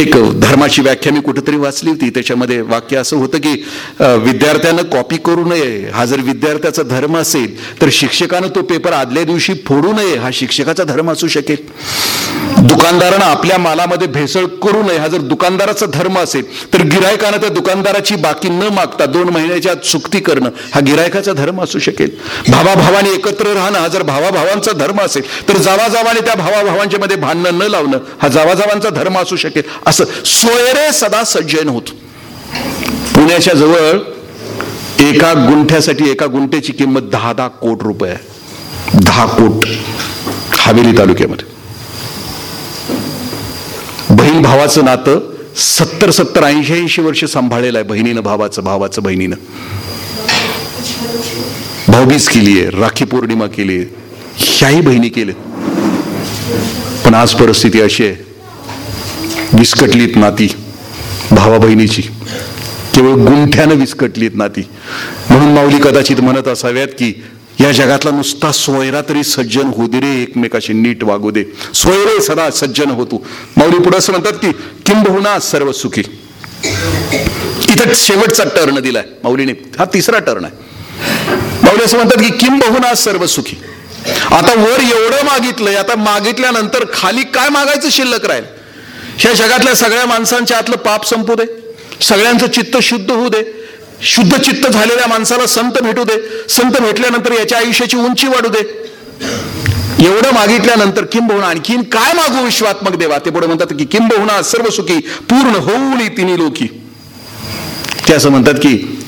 [0.00, 2.08] एक धर्माची व्याख्या मी कुठेतरी वाचली होती.
[2.10, 3.52] त्याच्यामध्ये वाक्य असं होतं की
[4.00, 5.90] विद्यार्थ्यानं कॉपी करू नये.
[5.94, 10.16] हा जर विद्यार्थ्याचा धर्म असेल तर शिक्षकानं तो पेपर आदल्या दिवशी फोडू नये.
[10.16, 11.68] हा शिक्षकाचा धर्म असू शकेल.
[12.68, 14.96] दुकानदारानं आपल्या मालामध्ये भेसळ करू नये.
[14.98, 20.20] हा जर दुकानदाराचा धर्म असेल तर गिरायकानं त्या दुकानदाराची बाकी न मागता दोन महिन्याच्या चुकती
[20.20, 22.10] करणं हा गिरायकाचा धर्म असू शकेल.
[22.48, 27.70] भावाभावाने एकत्र राहणं हा जर भावाभावांचा धर्म असेल तर जावाजावाने त्या भावाभावांच्या मध्ये भांडणं न
[27.70, 29.62] लावणं हा जावाजावांचा धर्म असू शकेल.
[29.90, 31.90] असं सोयरे सदा सज्जन होत.
[33.14, 33.98] पुण्याच्या जवळ
[35.04, 38.14] एका गुंठ्यासाठी एका गुंठ्याची किंमत दहा दहा कोट रुपये
[38.96, 39.66] दहा कोट
[40.58, 41.48] हवेली तालुक्यामध्ये.
[44.10, 45.20] बहीण भावाचं नातं
[45.56, 49.36] सत्तर सत्तर ऐंशी ऐंशी वर्ष सांभाळलेलं आहे बहिणीनं भावाचं भावाचं बहिणीनं.
[51.88, 53.98] भाऊबीज केली आहे राखी पौर्णिमा केली आहे
[54.38, 55.32] ह्याही बहिणी केले
[57.04, 58.29] पण आज परिस्थिती अशी आहे
[59.60, 60.46] विस्कटलीत नाती
[61.30, 62.02] भावा बहिणीची
[62.94, 64.60] केवळ गुंठ्यानं विस्कटलीत नाती.
[65.30, 67.12] म्हणून माऊली कदाचित म्हणत असाव्यात की
[67.60, 71.44] या जगातला नुसता सोयरा तरी सज्जन होऊ दे रे एकमेकाशी नीट वागू दे.
[71.74, 73.22] सोयरे सदा सज्जन होतो.
[73.56, 74.52] माऊली पुढे असं म्हणतात की
[74.86, 76.02] किंबहुना सर्व सुखी.
[77.68, 79.52] इथं शेवटचा टर्न दिलाय माऊलीने.
[79.78, 80.54] हा तिसरा टर्न आहे.
[81.62, 83.56] माऊली असं म्हणतात की किंबहुना सर्व सुखी.
[84.30, 88.59] आता वर एवढं मागितलंय आता मागितल्यानंतर खाली काय मागायचं शिल्लक राहील?
[89.18, 91.44] ह्या जगातल्या सगळ्या माणसांच्या आतलं पाप संपू दे.
[92.00, 93.42] सगळ्यांचं चित्त शुद्ध होऊ दे.
[94.02, 96.46] शुद्ध चित्त झालेल्या माणसाला संत भेटू दे.
[96.48, 98.90] संत भेटल्यानंतर याच्या आयुष्याची उंची वाढू दे.
[100.06, 103.18] एवढं मागितल्यानंतर किंबहुना आणखीन काय मागू विश्वात्मक देवा?
[103.18, 106.66] ते पुढे म्हणतात की किंबहुना सर्व सुखी पूर्ण होऊली तिन्ही लोकी.
[108.08, 108.98] ते असं म्हणतात की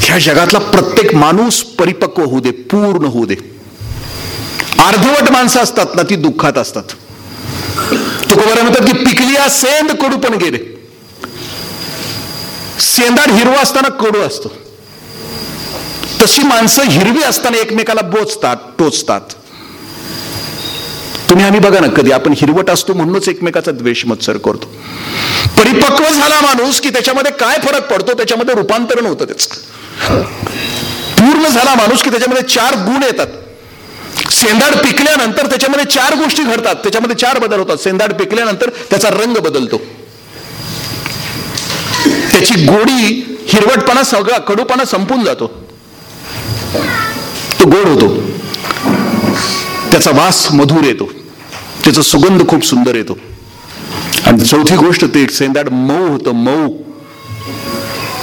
[0.00, 3.36] ह्या जगातला प्रत्येक माणूस परिपक्व होऊ दे पूर्ण होऊ दे.
[4.78, 6.84] अर्धवट माणसं असतात ना ती दुःखात असतात.
[8.30, 10.58] तुकोबारा म्हणतात की पिकलिया सेंद कडू पण गेले.
[12.80, 14.52] सेंदाड हिरवा असताना कडू असतो.
[16.20, 19.34] तशी माणसं हिरवी असताना एकमेकाला बोचतात टोचतात.
[21.30, 24.72] तुम्ही आम्ही बघा ना कधी आपण हिरवट असतो म्हणूनच एकमेकाचा द्वेष मत्सर करतो.
[25.56, 28.14] परिपक्व झाला माणूस की त्याच्यामध्ये काय फरक पडतो?
[28.14, 29.46] त्याच्यामध्ये रूपांतरण होतं त्याच.
[31.18, 33.26] पूर्ण झाला माणूस की त्याच्यामध्ये चार गुण येतात.
[34.40, 36.74] सेंदाड पिकल्यानंतर त्याच्यामध्ये चार गोष्टी घडतात.
[36.74, 37.76] त्याच्यामध्ये चार बदल होतात.
[37.76, 39.78] सेंदाड पिकल्यानंतर त्याचा रंग बदलतो.
[42.06, 45.46] त्याची गोडी हिरवटपणा सगळा कडूपणा संपून जातो.
[47.60, 48.30] तो गोड होतो.
[49.92, 51.10] त्याचा वास मधुर येतो.
[51.84, 53.18] त्याचा सुगंध खूप सुंदर येतो.
[54.26, 56.76] आणि चौथी गोष्ट ते सेंदाड मऊ होतं मऊ.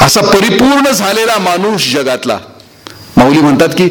[0.02, 2.38] असा परिपूर्ण झालेला माणूस जगातला.
[3.18, 3.90] माऊली म्हणतात की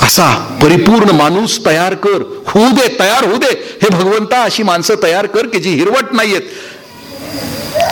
[0.00, 2.42] असा परिपूर्ण माणूस तयार कर.
[2.46, 3.78] होऊ दे तयार होऊ दे.
[3.82, 6.42] हे भगवंता अशी माणसं तयार कर की जी हिरवट नाहीयेत.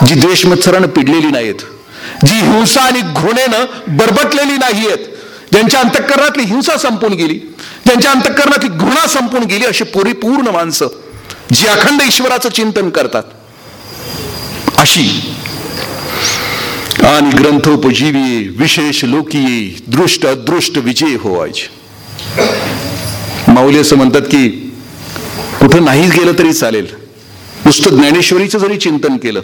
[0.05, 1.55] जी द्वेषमत्सरानं पिडलेली नाहीयेत.
[2.25, 4.97] जी हिंसा आणि घृणेनं बरबटलेली नाहीयेत.
[5.51, 7.33] ज्यांच्या अंतःकरणातली हिंसा संपून गेली
[7.85, 10.87] ज्यांच्या अंतःकरणातली घृणा संपून गेली अशी परिपूर्ण माणसं
[11.53, 13.23] जी अखंड ईश्वराचं चिंतन करतात.
[14.77, 15.33] अशी.
[17.03, 21.80] आणि ग्रंथोपजीवी विशेष लोकी दृष्ट अदृष्ट विजय होवायची.
[23.47, 24.47] माऊली असं म्हणतात की
[25.59, 26.87] कुठं नाही गेलं तरी चालेल.
[27.65, 29.41] नुसतं ज्ञानेश्वरीचं जरी चिंतन केलं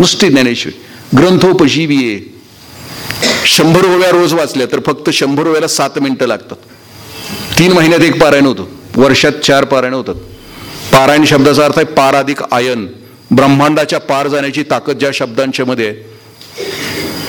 [0.00, 2.32] नुसती ज्ञानेश्वरी ग्रंथोपजीवी
[3.46, 6.56] शंभर ओव्या रोज वाचल्या तर फक्त शंभर ओव्याला सात मिनिटं लागतात.
[7.58, 10.14] तीन महिन्यात एक पारायण होतं वर्षात चार पारायण होतात.
[10.92, 12.86] पारायण शब्दाचा अर्थ आहे पार अधिक आयन.
[13.30, 15.94] ब्रह्मांडाच्या पार जाण्याची ताकद ज्या शब्दांच्या मध्ये आहे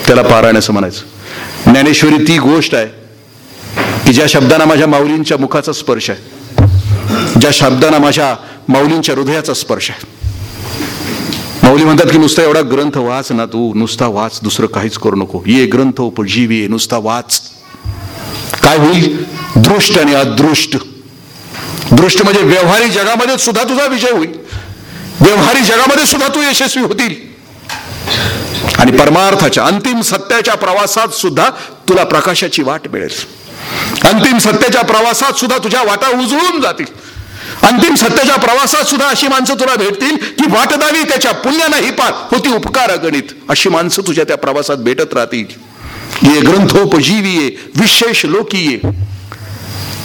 [0.08, 1.72] त्याला पारायण असं म्हणायचं.
[1.72, 3.01] ज्ञानेश्वरी ती गोष्ट आहे
[4.06, 6.42] की ज्या शब्दांना माझ्या माऊलींच्या मुखाचा स्पर्श आहे
[7.42, 8.36] ज्या शब्दांना माझ्या
[8.68, 10.06] माऊलींच्या हृदयाचा स्पर्श आहे.
[11.64, 15.42] माऊली म्हणतात की नुसता एवढा ग्रंथ वाच ना तू नुसता वाच दुसरं काहीच करू नको.
[15.48, 17.42] ये ग्रंथ उपजीवी नुसता वाच.
[18.64, 19.26] काय होईल?
[19.56, 20.78] दृष्ट आणि अदृष्ट.
[21.92, 24.34] दृष्ट म्हणजे व्यवहारी जगामध्ये सुद्धा तुझा विजय होईल.
[25.22, 27.16] व्यवहारी जगामध्ये सुद्धा तू यशस्वी होतील.
[28.78, 31.50] आणि परमार्थाच्या अंतिम सत्याच्या प्रवासात सुद्धा
[31.90, 33.42] तुला प्रकाशाची वाट मिळेल.
[34.04, 36.86] अंतिम सत्याच्या प्रवासात सुद्धा तुझ्या वाटा उजळून जातील.
[37.62, 42.54] अंतिम सत्याच्या प्रवासात सुद्धा अशी माणसं तुला भेटतील की वाट दावी त्याच्या पुण्यालाही पार होती
[42.54, 45.46] उपकार गणित अशी माणसं तुझ्या त्या प्रवासात भेटत राहतील.
[46.24, 48.80] ये ग्रंथोपजीवी विशेष लोकीये.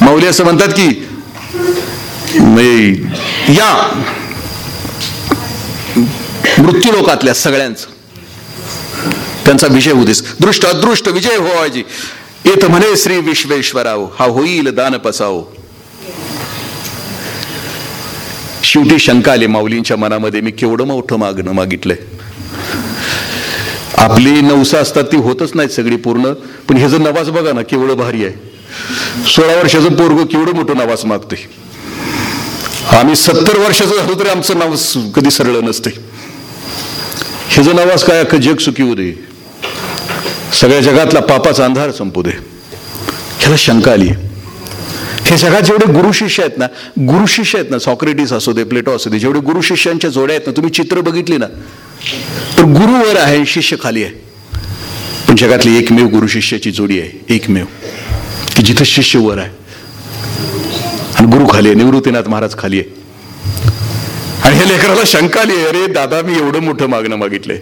[0.00, 0.88] मौली असं म्हणतात की
[3.54, 3.72] या
[6.58, 7.86] मृत्यूलोकातल्या सगळ्यांचं.
[9.44, 11.82] त्यांचा विजय होतीस दृष्ट अदृष्ट विजय होवायची
[12.46, 15.40] येत म्हणे श्री विश्वेश्वराव हा होईल दान पसाव
[18.64, 21.96] शेवटी शंका आली माऊलींच्या मनामध्ये मी केवढं मोठं मागणं मागितलंय
[23.98, 26.32] आपली नवसा असतात ती होतच नाहीत सगळी पूर्ण
[26.68, 31.46] पण ह्याचं नवाज बघा ना केवढं भारी आहे सोळा वर्षाचं पोरग केवढं मोठं नवाज मागते
[32.92, 34.74] आम्ही सत्तर वर्षाचं झालो तरी आमचं नाव
[35.14, 35.90] कधी सरळ नसते
[37.50, 39.12] ह्याचं नवाज काय अख्खं जग सुखी होऊ दे
[40.54, 42.30] सगळ्या जगातला पापाचा अंधार संपू दे.
[43.38, 44.08] ह्याला शंका आली.
[45.24, 46.66] हे सगळ्यात जेवढे गुरु शिष्य आहेत ना
[47.00, 50.46] गुरु शिष्य आहेत ना सॉक्रेटिस असू दे प्लेटो असू दे जेवढे गुरु शिष्यांच्या जोड्या आहेत
[50.46, 51.46] ना तुम्ही चित्र बघितली ना
[52.58, 54.12] तर गुरु वर आहे शिष्य खाली आहे.
[55.28, 57.64] पण जगातली एकमेव गुरु शिष्याची जोडी आहे एकमेव.
[58.56, 59.50] की जिथं शिष्य वर आहे.
[61.18, 62.94] आणि गुरु खाली आहे निवृत्तीनाथ महाराज खाली आहे.
[64.44, 67.58] आणि हे लेकराला शंका आली अरे दादा मी एवढं मोठं मागणं मागितलंय.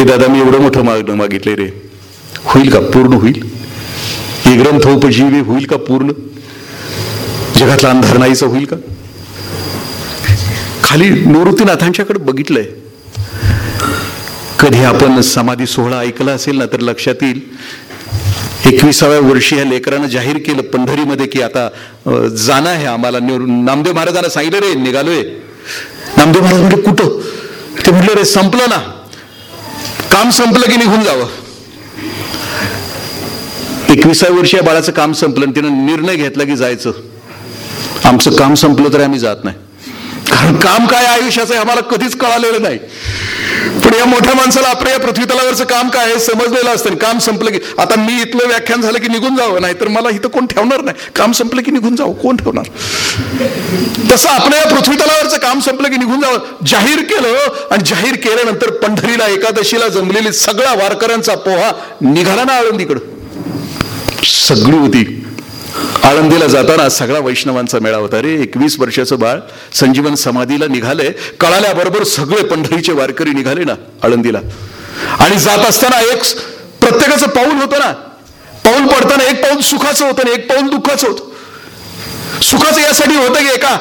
[0.00, 1.64] हे दादा मी एवढं मोठं मागणं मागितलंय रे.
[2.44, 2.78] होईल का?
[2.80, 3.42] पूर्ण होईल.
[4.44, 6.12] हे ग्रंथोपजीवी होईल का पूर्ण?
[7.56, 8.76] जगातला अंधार नाहीचा होईल का?
[10.84, 12.64] खाली निवृत्तीनाथांच्याकडे बघितलंय.
[14.60, 17.40] कधी आपण समाधी सोहळा ऐकला असेल ना तर लक्षात येईल.
[18.72, 21.68] एकविसाव्या वर्षी या लेकरानं जाहीर केलं पंढरीमध्ये की आता
[22.46, 23.18] जाणं आहे आम्हाला.
[23.20, 25.22] नामदेव महाराजांना सांगितलं रे निघालोय.
[26.16, 27.18] नामदेव महाराज म्हणजे कुठं?
[27.86, 28.99] ते म्हटलं रे संपलं ना.
[30.12, 31.26] काम संपलं की निघून जावं.
[33.88, 36.92] एकविसाव्या वर्षी या बाळाचं काम संपलं आणि तिनं निर्णय घेतला की जायचं.
[38.04, 39.56] आमचं काम संपलं तरी आम्ही जात नाही.
[40.30, 42.78] कारण काम काय आयुष्याचं आम्हाला कधीच कळालेलं नाही.
[43.84, 47.58] पण या मोठ्या माणसाला आपल्या या पृथ्वीतलावरचं काम काय आहे समजलेलं असतं काम संपलं की
[47.78, 50.96] आता मी इथलं व्याख्यान झालं की निघून जावं नाही तर मला इथं कोण ठेवणार नाही.
[51.16, 52.68] काम संपलं की निघून जावं कोण ठेवणार?
[54.12, 57.36] तसं आपल्या या पृथ्वीतलावरचं काम संपलं की निघून जावं जाहीर केलं
[57.70, 63.00] आणि जाहीर केल्यानंतर पंढरीला एकादशीला जमलेली सगळ्या वारकऱ्यांचा पोहा निघाला ना आळंदीकडं.
[64.24, 65.19] सगळी होती.
[66.04, 68.22] आळंदीला जाताना सगळा वैष्णवांचा मेळा होता.
[68.22, 69.38] रे एकवीस वर्षाचं बाळ
[69.72, 71.10] संजीवन समाधीला निघाले.
[71.40, 74.40] कळाल्याबरोबर सगळे पंढरीचे वारकरी निघाले ना आळंदीला.
[75.18, 76.22] आणि जात असताना एक
[76.80, 77.92] प्रत्येकाचं पाऊल होतं ना.
[78.64, 82.40] पाऊल पडताना एक पाऊल सुखाचं होतं आणि एक पाऊल दुःखाचं होतं.
[82.40, 83.76] सुखाचं यासाठी होतं की एका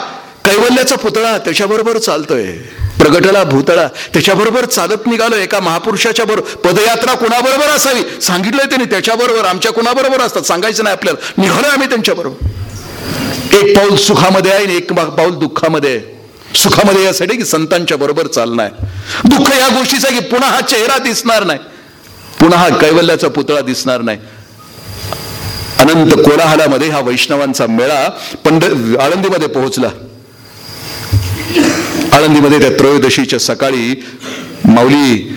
[0.45, 2.47] कैवल्याचा पुतळा त्याच्याबरोबर चालतोय.
[2.99, 3.87] प्रगटला भूतळा.
[4.13, 5.35] त्याच्याबरोबर चालत निघालो.
[5.35, 8.01] एका महापुरुषाच्या बरोबर पदयात्रा कुणाबरोबर असावी?
[8.21, 8.85] सांगितलंय त्यांनी.
[8.85, 10.41] त्याच्याबरोबर आमच्या कुणाबरोबर असतात?
[10.41, 11.41] सांगायचं नाही आपल्याला.
[11.41, 12.47] निघालोय आम्ही त्यांच्याबरोबर.
[13.55, 16.17] एक पाऊल सुखामध्ये आहे आणि एक पाऊल दुःखामध्ये आहे.
[16.55, 21.43] सुखामध्ये यासाठी की संतांच्या बरोबर चालणं आहे दुःख या गोष्टीचा की पुन्हा हा चेहरा दिसणार
[21.43, 21.59] नाही.
[22.39, 24.17] पुन्हा हा कैवल्याचा पुतळा दिसणार नाही.
[25.79, 28.07] अनंत कोलाहलामध्ये हा वैष्णवांचा मेळा
[28.45, 28.63] पंढ
[28.99, 29.89] आळंदीमध्ये पोहोचला.
[32.13, 34.03] आळंदीमध्ये त्या त्रयोदशीच्या सकाळी
[34.65, 35.35] माऊली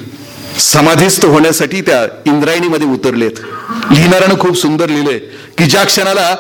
[0.58, 3.30] समाधीस्थ होण्यासाठी त्या इंद्रायणीमध्ये उतरलेत.
[3.90, 5.18] लिहिणाऱ्यानं खूप सुंदर लिहिलंय
[5.58, 6.36] की ज्या क्षणाला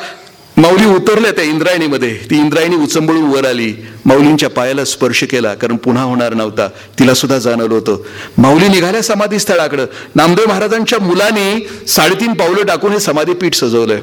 [0.56, 3.72] माऊली उतरल्या त्या इंद्रायणीमध्ये ती इंद्रायणी उचंबळून वर आली.
[4.04, 6.68] माऊलींच्या पायाला स्पर्श केला कारण पुन्हा होणार नव्हता.
[6.98, 7.96] तिला सुद्धा जाणवलं होतं.
[8.38, 14.00] माऊली निघाल्या समाधी स्थळाकडं नामदेव महाराजांच्या मुलांनी साडेतीन पावलं टाकून हे समाधीपीठ सजवलंय.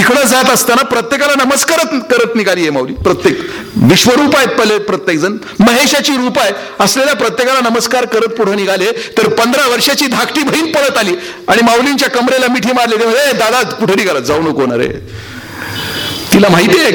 [0.00, 2.92] तिकडं जात असताना प्रत्येकाला नमस्कार करत निघाली आहे माऊली.
[2.92, 3.40] प्रत्येक.
[3.76, 6.52] विश्वरूप आहेत पहिले प्रत्येक जण महेशाची रूप आहे.
[6.80, 8.86] असलेल्या प्रत्येकाला नमस्कार करत पुढे निघाले.
[9.18, 11.14] तर पंधरा वर्षाची धाकटी बहीण पळत आली.
[11.48, 12.94] आणि माऊलींच्या कमरेला मिठी मारली.
[12.94, 14.20] ए दादा कुठे निघाला?
[14.20, 14.88] जाऊ नको ना रे.
[16.32, 16.92] तिला माहिती आहे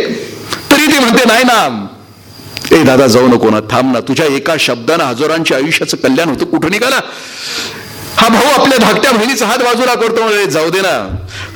[0.71, 1.87] तरी ती म्हणते नाही ना.
[2.71, 3.59] ए दादा जाऊ नको ना.
[3.59, 3.99] थांब ना.
[3.99, 6.45] तुझ्या एका शब्दानं हजारांच्या आयुष्याचं कल्याण होतं.
[6.45, 6.99] कुठं निघाला?
[8.17, 10.97] हा भाऊ आपल्या धाकट्या बहिणीचा हात बाजूला करतो म्हणजे जाऊ दे ना.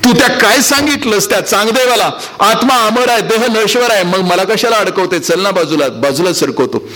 [0.04, 2.10] तू त्या काय सांगितलंस त्या चांगदेवाला?
[2.40, 4.04] आत्मा अमर आहे देह नश्वर आहे.
[4.04, 5.20] मग मला कशाला अडकवते?
[5.20, 6.88] चल ना बाजूला बाजूला सरकवतो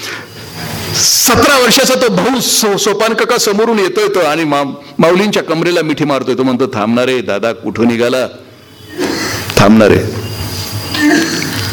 [0.95, 4.61] सतरा वर्षाचा तो भाऊ सो सोपान काका समोरून येतोय तो आणि मा,
[4.99, 6.35] माऊलींच्या कमरेला मिठी मारतोय.
[6.37, 8.27] तो म्हणतो थांबणारे दादा कुठं निघाला?
[9.57, 9.97] थांबणारे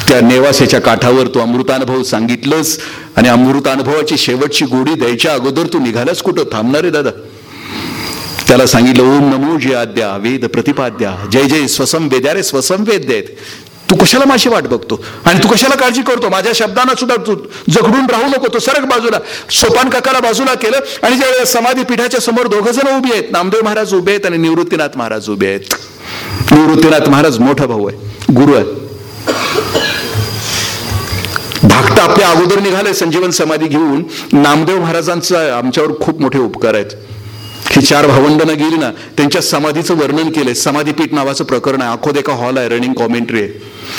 [0.08, 2.78] त्या नेवासेच्या काठावर तू अमृतानुभव सांगितलंस
[3.16, 6.44] आणि अमृतानुभवाची शेवटची गोडी द्यायच्या अगोदर तू निघालास कुठं?
[6.52, 7.10] थांबणारे दादा.
[8.50, 13.04] त्याला सांगितलं ओम नमो जे आद्या वेद प्रतिपाद्या जय जय स्वसम वेद्या रे स्वसम वेद
[13.08, 13.24] देत
[13.90, 14.98] तू कशाला माझी वाट बघतो?
[15.24, 16.28] आणि तू कशाला काळजी करतो?
[16.28, 17.34] माझ्या शब्दांना सुद्धा तू
[17.70, 19.18] जखडून राहू नको तो सरक बाजूला
[19.50, 23.94] सोपान काकाला बाजूला केलं आणि ज्या समाधी पीठाच्या समोर दोघं जण उभी आहेत नामदेव महाराज
[23.94, 25.74] उभे आहेत आणि निवृत्तीनाथ महाराज उभे आहेत.
[26.52, 28.64] निवृत्तीनाथ महाराज मोठा भाऊ आहे गुरु आहे.
[31.68, 36.90] धाकटा आपल्या अगोदर निघाले संजीवन समाधी घेऊन नामदेव महाराजांचा आमच्यावर खूप मोठे उपकार आहेत.
[37.80, 40.54] ही चार भावंडनं गेली ना त्यांच्या समाधीचं वर्णन केलंय.
[40.54, 41.92] समाधीपीठ नावाचं प्रकरण आहे.
[41.92, 43.48] आखोद एका हॉल आहे रनिंग कॉमेंट्री आहे.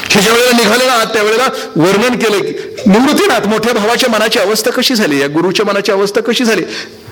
[0.09, 2.51] हे ज्या वेळेला निघाले ना त्यावेळेला वर्णन केलंय.
[2.87, 5.21] निवृत्तीनाथ मोठ्या भावाच्या मनाची अवस्था कशी झाली?
[5.21, 6.61] या गुरुच्या मनाची अवस्था कशी झाली?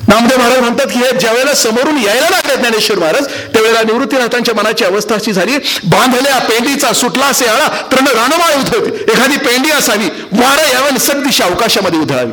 [0.08, 4.86] नामदेव महाराज म्हणतात की हे ज्या वेळेला समोरून यायला लागले ज्ञानेश्वर महाराज त्यावेळेला निवृत्तीनाथांच्या मनाची
[4.86, 5.58] अवस्था अशी झाली.
[5.84, 11.46] बांधल्या पेंडीचा सुटला असे आळा तर रानमाळ उधळते एखादी पेंडी असावी वारा यावं निसर्ग दिशा
[11.46, 12.32] अवकाशामध्ये उधळावी.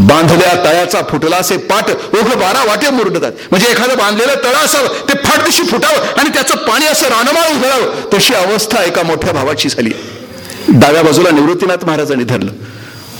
[0.00, 3.32] बांधल्या तळ्याचा फुटला असे पाट ओघ बारा वाटे मुरडतात.
[3.50, 8.34] म्हणजे एखादं बांधलेलं तळ असावं ते फाट फुटावं आणि त्याचं पाणी असं रानमाळ उघडावं तशी
[8.34, 9.90] अवस्था एका मोठ्या भावाची झाली.
[10.68, 12.50] डाव्या बाजूला निवृत्तीनाथ महाराजांनी धरलं.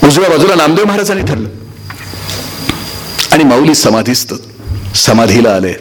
[0.07, 1.49] उजव्या बाजूला नामदेव महाराजांनी धरलं.
[3.33, 4.35] आणि माऊली समाधीस्त
[4.95, 5.75] समाधीला आले.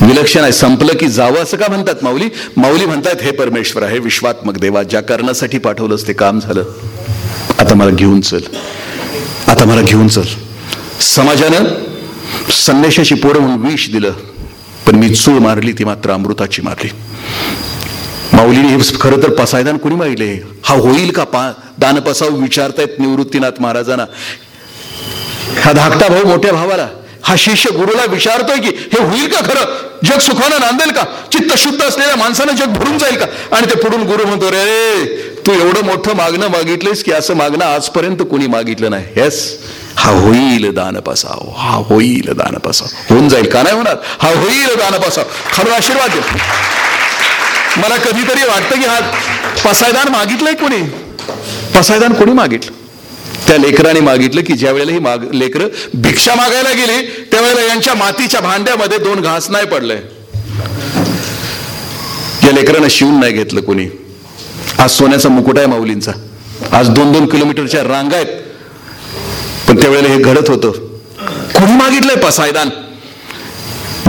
[0.00, 2.28] विलक्षण आहे संपलं की जावं असं का म्हणतात माऊली?
[2.56, 6.64] माऊली म्हणतात हे परमेश्वर आहे विश्वात्मक देवा ज्या कारणासाठी पाठवलंच ते काम झालं.
[7.58, 8.40] आता मला घेऊन चल.
[9.48, 10.22] आता मला घेऊन चल.
[11.14, 11.64] समाजानं
[12.52, 14.12] संदेशाची पोरं म्हणून विष दिलं
[14.86, 16.88] पण मी चूळ मारली ती मात्र अमृताची मारली
[18.32, 20.30] माऊलीने हे खरं तर पसायदान कोणी माहिले
[20.64, 24.04] हा होईल का पा दान पसाव विचारतायत निवृत्तीनाथ महाराजांना?
[25.64, 26.88] हा धाकटा भाऊ मोठ्या भावाला
[27.24, 29.64] हा शिष्य गुरुला विचारतोय की हे होईल का खरं?
[30.04, 31.02] जग सुखानं नांदेल का?
[31.32, 33.26] चित्त शुद्ध असलेल्या माणसानं जग भरून जाईल का?
[33.56, 38.22] आणि ते पुढून गुरु म्हणतो रे तू एवढं मोठं मागणं मागितलंस की असं मागणं आजपर्यंत
[38.30, 39.04] कोणी मागितलं नाही.
[39.16, 39.36] येस
[39.96, 43.46] हा होईल दान पसाव हा होईल दान पसाव होऊन जाईल.
[43.50, 43.96] का नाही होणार?
[44.20, 46.20] हा होईल दान पसाव खरं आशीर्वाद दे
[47.80, 48.98] मला कधीतरी वाटतं की हा
[49.64, 50.80] पसायदान मागितलंय कोणी?
[51.74, 52.72] पसायदान कोणी मागितलं?
[53.46, 55.68] त्या लेकराने मागितलं की ज्या वेळेला ही माग लेकरं
[56.02, 59.94] भिक्षा मागायला गेली त्यावेळेला यांच्या मातीच्या भांड्यामध्ये दोन घास नाही पडले.
[62.44, 63.86] या लेकरानं शिवून नाही घेतलं कोणी.
[64.78, 66.12] आज सोन्याचा मुकुट आहे माऊलींचा.
[66.72, 68.26] आज दोन दोन किलोमीटरच्या रांगा आहेत.
[69.68, 70.70] पण त्यावेळेला हे घडत होतं.
[71.54, 72.68] कोणी मागितलंय पसायदान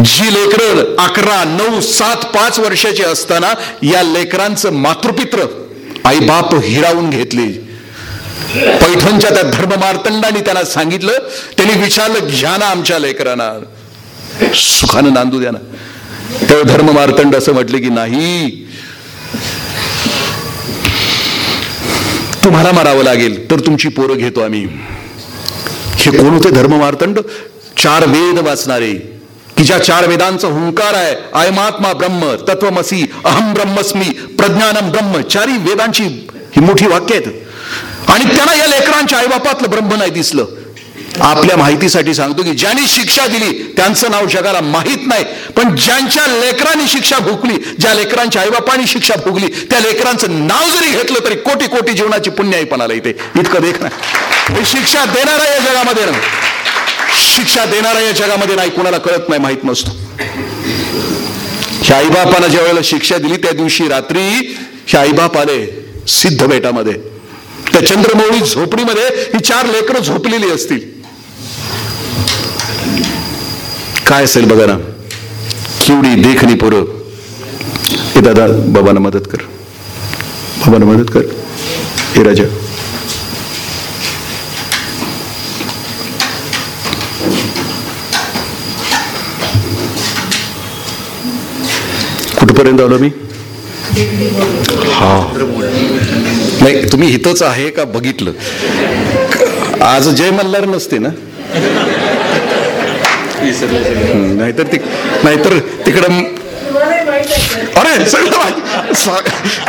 [0.04, 3.54] जी लेकरं अकरा नऊ सात पाच वर्षाची असताना
[3.84, 5.46] या लेकरांचं मातृपित्र
[6.06, 7.48] आई बाप हिरावून घेतली.
[8.56, 11.12] पैठणच्या त्या धर्ममार्तंडाने त्यांना सांगितलं
[11.58, 13.52] त्यांनी विचारलं घ्या ना आमच्या लेकरांना.
[14.54, 15.60] सुखानं नांदू द्या ना.
[16.50, 18.52] तेव्हा धर्ममार्तंड असं म्हटले की नाही.
[22.48, 24.68] तुम्हाला मारावं लागेल तर तुमची पोरं घेतो आम्ही.
[25.96, 27.20] हे कोण होते धर्ममार्तंड
[27.78, 28.94] चार वेद वाचणारे.
[29.58, 36.04] की ज्या चार वेदांचा हुंकार आहे आयमात्मा ब्रह्म तत्वमसी अहम ब्रह्मस्मी प्रज्ञानम ब्रह्म चारी वेदांची
[36.56, 37.28] ही मोठी वाक्य आहेत.
[38.10, 40.46] आणि त्यांना या लेकरांच्या आईबापातलं ब्रह्म नाही दिसलं.
[41.22, 45.24] आपल्या माहितीसाठी सांगतो की ज्यांनी शिक्षा दिली त्यांचं नाव जगाला माहीत नाही.
[45.58, 51.26] पण ज्यांच्या लेकरांनी शिक्षा भोगली ज्या लेकरांच्या आईबापांनी शिक्षा भोगली त्या लेकरांचं नाव जरी घेतलं
[51.26, 53.10] तरी कोटी कोटी जीवनाची पुण्याई पण आला इथे.
[53.40, 56.06] इतकं देख नाही हे शिक्षा देणारा या जगामध्ये
[57.36, 59.92] शिक्षा देणारा या जगामध्ये नाही कोणाला कळत नाही माहीत नसतो.
[61.84, 64.22] ह्या आईबापानं ज्या वेळेला शिक्षा दिली त्या दिवशी रात्री
[64.88, 65.66] ह्या आईबाप आले
[66.08, 66.94] सिद्ध बेटामध्ये
[67.72, 69.04] त्या चंद्रमौळी झोपडीमध्ये
[69.34, 70.97] ही चार लेकरं झोपलेली असतील.
[74.08, 74.78] काय असेल बघा ना.
[75.82, 76.84] किवडी देखणी पोरं.
[78.16, 79.42] हे दादा बाबांना मदत कर.
[80.66, 81.22] बाबांना मदत कर.
[82.16, 82.44] हे राजा.
[92.40, 93.10] कुठपर्यंत आलो मी?
[94.94, 95.34] हा.
[96.62, 98.32] नाही तुम्ही इथंच आहे का बघितलं?
[99.82, 101.10] आज जय मल्हार नसते ना?
[103.62, 104.78] नाहीतर ती
[105.24, 106.20] नाहीतर तिकडं
[107.80, 108.94] अरे सगळं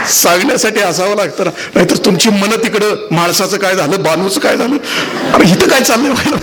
[0.08, 1.50] सांगण्यासाठी असावं लागतं ना.
[1.74, 4.76] नाहीतर तुमची मन तिकडं माणसाचं काय झालं बानूचं काय झालं?
[5.34, 6.36] अरे इथं काय चाललंय मला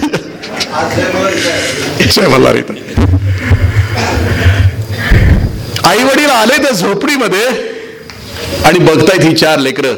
[5.84, 7.46] आई वडील आले त्या झोपडीमध्ये
[8.66, 9.96] आणि बघतायत ही चार लेकरं.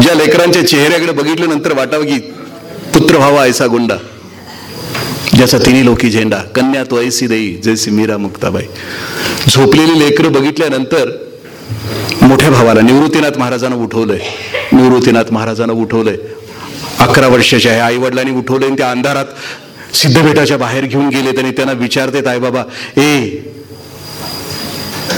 [0.00, 2.18] ज्या लेकरांच्या चेहऱ्याकडे बघितल्यानंतर वाटावं की
[2.94, 3.94] पुत्र व्हावा ऐसा गुंडा.
[5.36, 8.64] ज्याचा तिन्ही लोकी झेंडा कन्या तो ऐसी देई जैसी मीरा मुक्ताबाई.
[9.48, 11.10] झोपलेली लेकरं बघितल्यानंतर
[12.22, 14.18] मोठ्या भावाला निवृत्तीनाथ महाराजांना उठवलंय.
[14.72, 16.16] निवृत्तीनाथ महाराजांना उठवलंय.
[16.98, 19.24] अकरा वर्षाच्या आहे आई वडिलांनी उठवलंय आणि त्या अंधारात
[19.94, 21.52] सिद्धपीठाच्या बाहेर घेऊन गेले त्यांनी.
[21.52, 22.62] त्यांना विचारतेत आई बाबा
[22.96, 23.18] ए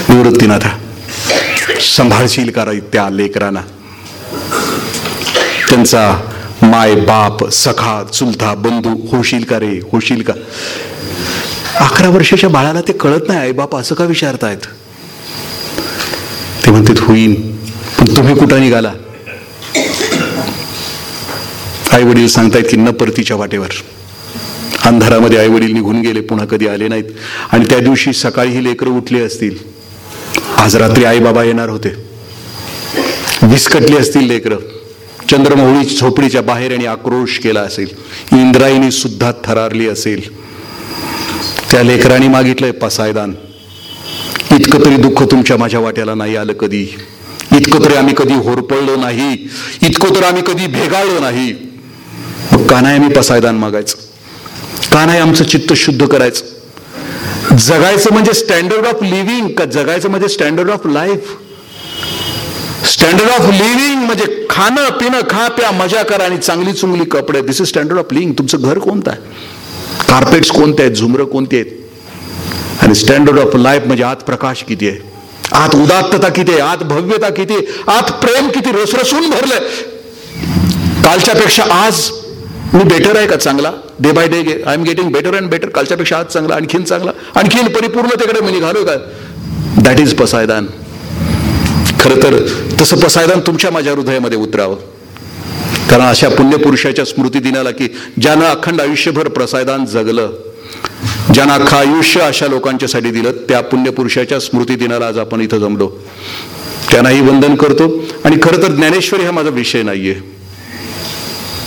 [0.09, 0.69] निवृत्तीनाथा
[1.95, 3.61] सांभाळशील का त्या लेकरांना?
[5.69, 6.01] त्यांचा
[6.61, 9.79] माय बाप सखा चुलता बंधू होशील का रे?
[9.91, 10.33] होशील का?
[11.75, 14.57] अकरा वर्षाच्या बाळाला ते कळत नाही आई बाप असं का विचारतायत?
[16.65, 17.33] ते म्हणतात होईन
[17.99, 18.93] पण तुम्ही कुठं निघाला?
[21.91, 23.69] आई वडील सांगतायत की न परतीच्या वाटेवर.
[24.85, 27.03] अंधारामध्ये आई वडील निघून गेले पुन्हा कधी आले नाहीत.
[27.51, 29.57] आणि त्या दिवशी सकाळी ही लेकरं उठली असतील.
[30.57, 31.89] आज रात्री आई बाबा येणार होते.
[33.41, 34.55] विस्कटली असतील लेकरं.
[35.29, 37.87] चंद्रमौळी झोपडीच्या बाहेर आणि आक्रोश केला असेल.
[38.31, 40.45] इंद्रायणी सुद्धा थरारली असेल.
[41.71, 43.33] त्या लेकरांनी मागितलंय पसायदान.
[44.51, 46.87] इतकं तरी दुःख तुमच्या माझ्या वाट्याला नाही आलं कधी.
[47.51, 49.47] इतकं तरी आम्ही कधी होरपळलो नाही.
[49.81, 51.55] इतकं तर आम्ही कधी भेगाळलो नाही.
[52.51, 53.97] मग का नाही आम्ही पसायदान मागायचं?
[54.91, 56.45] का नाही आमचं चित्त शुद्ध करायचं?
[57.55, 61.35] जगायचं म्हणजे स्टँडर्ड ऑफ लिव्हिंग का जगायचं म्हणजे standard of life
[62.91, 67.41] standard of living म्हणजे खाणं पिणं खा प्या मजा करा आणि चांगली चुंगली कपडे.
[67.41, 69.19] This is standard of living तुमचं घर कोणतं आहे?
[70.09, 70.95] कार्पेट्स कोणते आहेत?
[70.95, 72.83] झुमरं कोणते आहेत?
[72.83, 74.99] आणि स्टँडर्ड ऑफ लाईफ म्हणजे आत प्रकाश किती आहे?
[75.53, 76.61] आत उदात्तता किती आहे?
[76.61, 79.59] आत भव्यता किती आहे, आत प्रेम किती रसरसून भरलंय?
[81.03, 82.09] कालच्यापेक्षा आज
[82.73, 83.71] मी बेटर आहे का चांगला?
[83.99, 87.67] Day by day I am getting better and better कालच्यापेक्षा आज चांगला आणखीन चांगला आणखीन
[87.73, 88.95] परिपूर्णतेकडे मी निघालो का?
[89.81, 90.65] दॅट इज पसायदान
[91.99, 92.37] खरं तर
[92.81, 94.75] तसं पसायदान तुमच्या माझ्या हृदयामध्ये उतरावं.
[95.89, 97.87] कारण अशा पुण्यपुरुषाच्या स्मृती दिनाला की
[98.21, 100.31] ज्यानं अखंड आयुष्यभर प्रसायदान जगलं
[101.33, 105.87] ज्यानं अख्खं आयुष्य अशा लोकांच्यासाठी दिलं त्या पुण्यपुरुषाच्या स्मृती दिनाला आज आपण इथं जमलो.
[106.91, 107.87] त्यांनाही वंदन करतो.
[108.25, 110.15] आणि खरं तर ज्ञानेश्वरी हा माझा विषय नाहीये.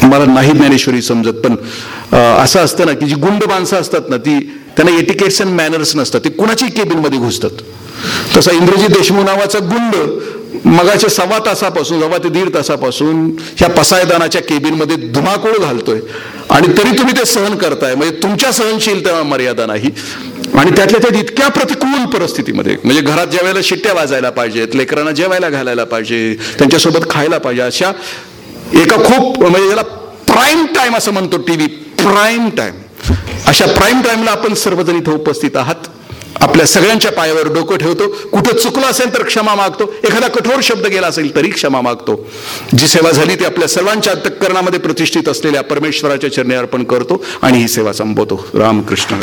[0.02, 1.56] मला नाही ज्ञानेश्वरी समजत पण
[2.16, 4.38] असं असतं ना की जी गुंड माणसं असतात ना ती
[4.76, 6.20] त्यांना एटिकेट्स अँड मॅनर्स नसतात.
[6.24, 7.62] ते कुणाच्याही केबिनमध्ये घुसतात.
[8.36, 9.96] तसा इंद्रजी देशमुख नावाचा गुंड
[10.64, 16.00] मगाच्या सव्वा तासापासून सव्वा ते दीड तासापासून ह्या पसायदानाच्या केबिनमध्ये धुमाकूळ घालतोय.
[16.50, 17.94] आणि तरी तुम्ही ते सहन करताय.
[17.94, 19.90] म्हणजे तुमच्या सहनशीलता मर्यादा नाही.
[20.54, 25.48] आणि त्यातल्या त्यात इतक्या प्रतिकूल परिस्थितीमध्ये म्हणजे घरात ज्या वेळेला शिट्ट्या वाजायला पाहिजेत लेकरांना जेवायला
[25.50, 27.90] घालायला पाहिजे त्यांच्यासोबत खायला पाहिजे अशा
[28.82, 29.82] एका खूप म्हणजे याला
[30.28, 31.66] प्राईम टाइम असं म्हणतो टीव्ही
[32.02, 32.74] प्राईम टाईम.
[33.46, 35.88] अशा प्राईम टाईमला आपण सर्वजण इथं उपस्थित आहात.
[36.40, 38.08] आपल्या सगळ्यांच्या पायावर डोकं ठेवतो.
[38.08, 39.92] कुठं चुकलं असेल तर क्षमा मागतो.
[40.04, 42.26] एखादा कठोर शब्द गेला असेल तरी क्षमा मागतो.
[42.78, 47.68] जी सेवा झाली ती आपल्या सर्वांच्या अंतकरणामध्ये प्रतिष्ठित असलेल्या परमेश्वराच्या चरणी अर्पण करतो आणि ही
[47.68, 48.46] सेवा संपवतो.
[48.54, 49.16] रामकृष्ण.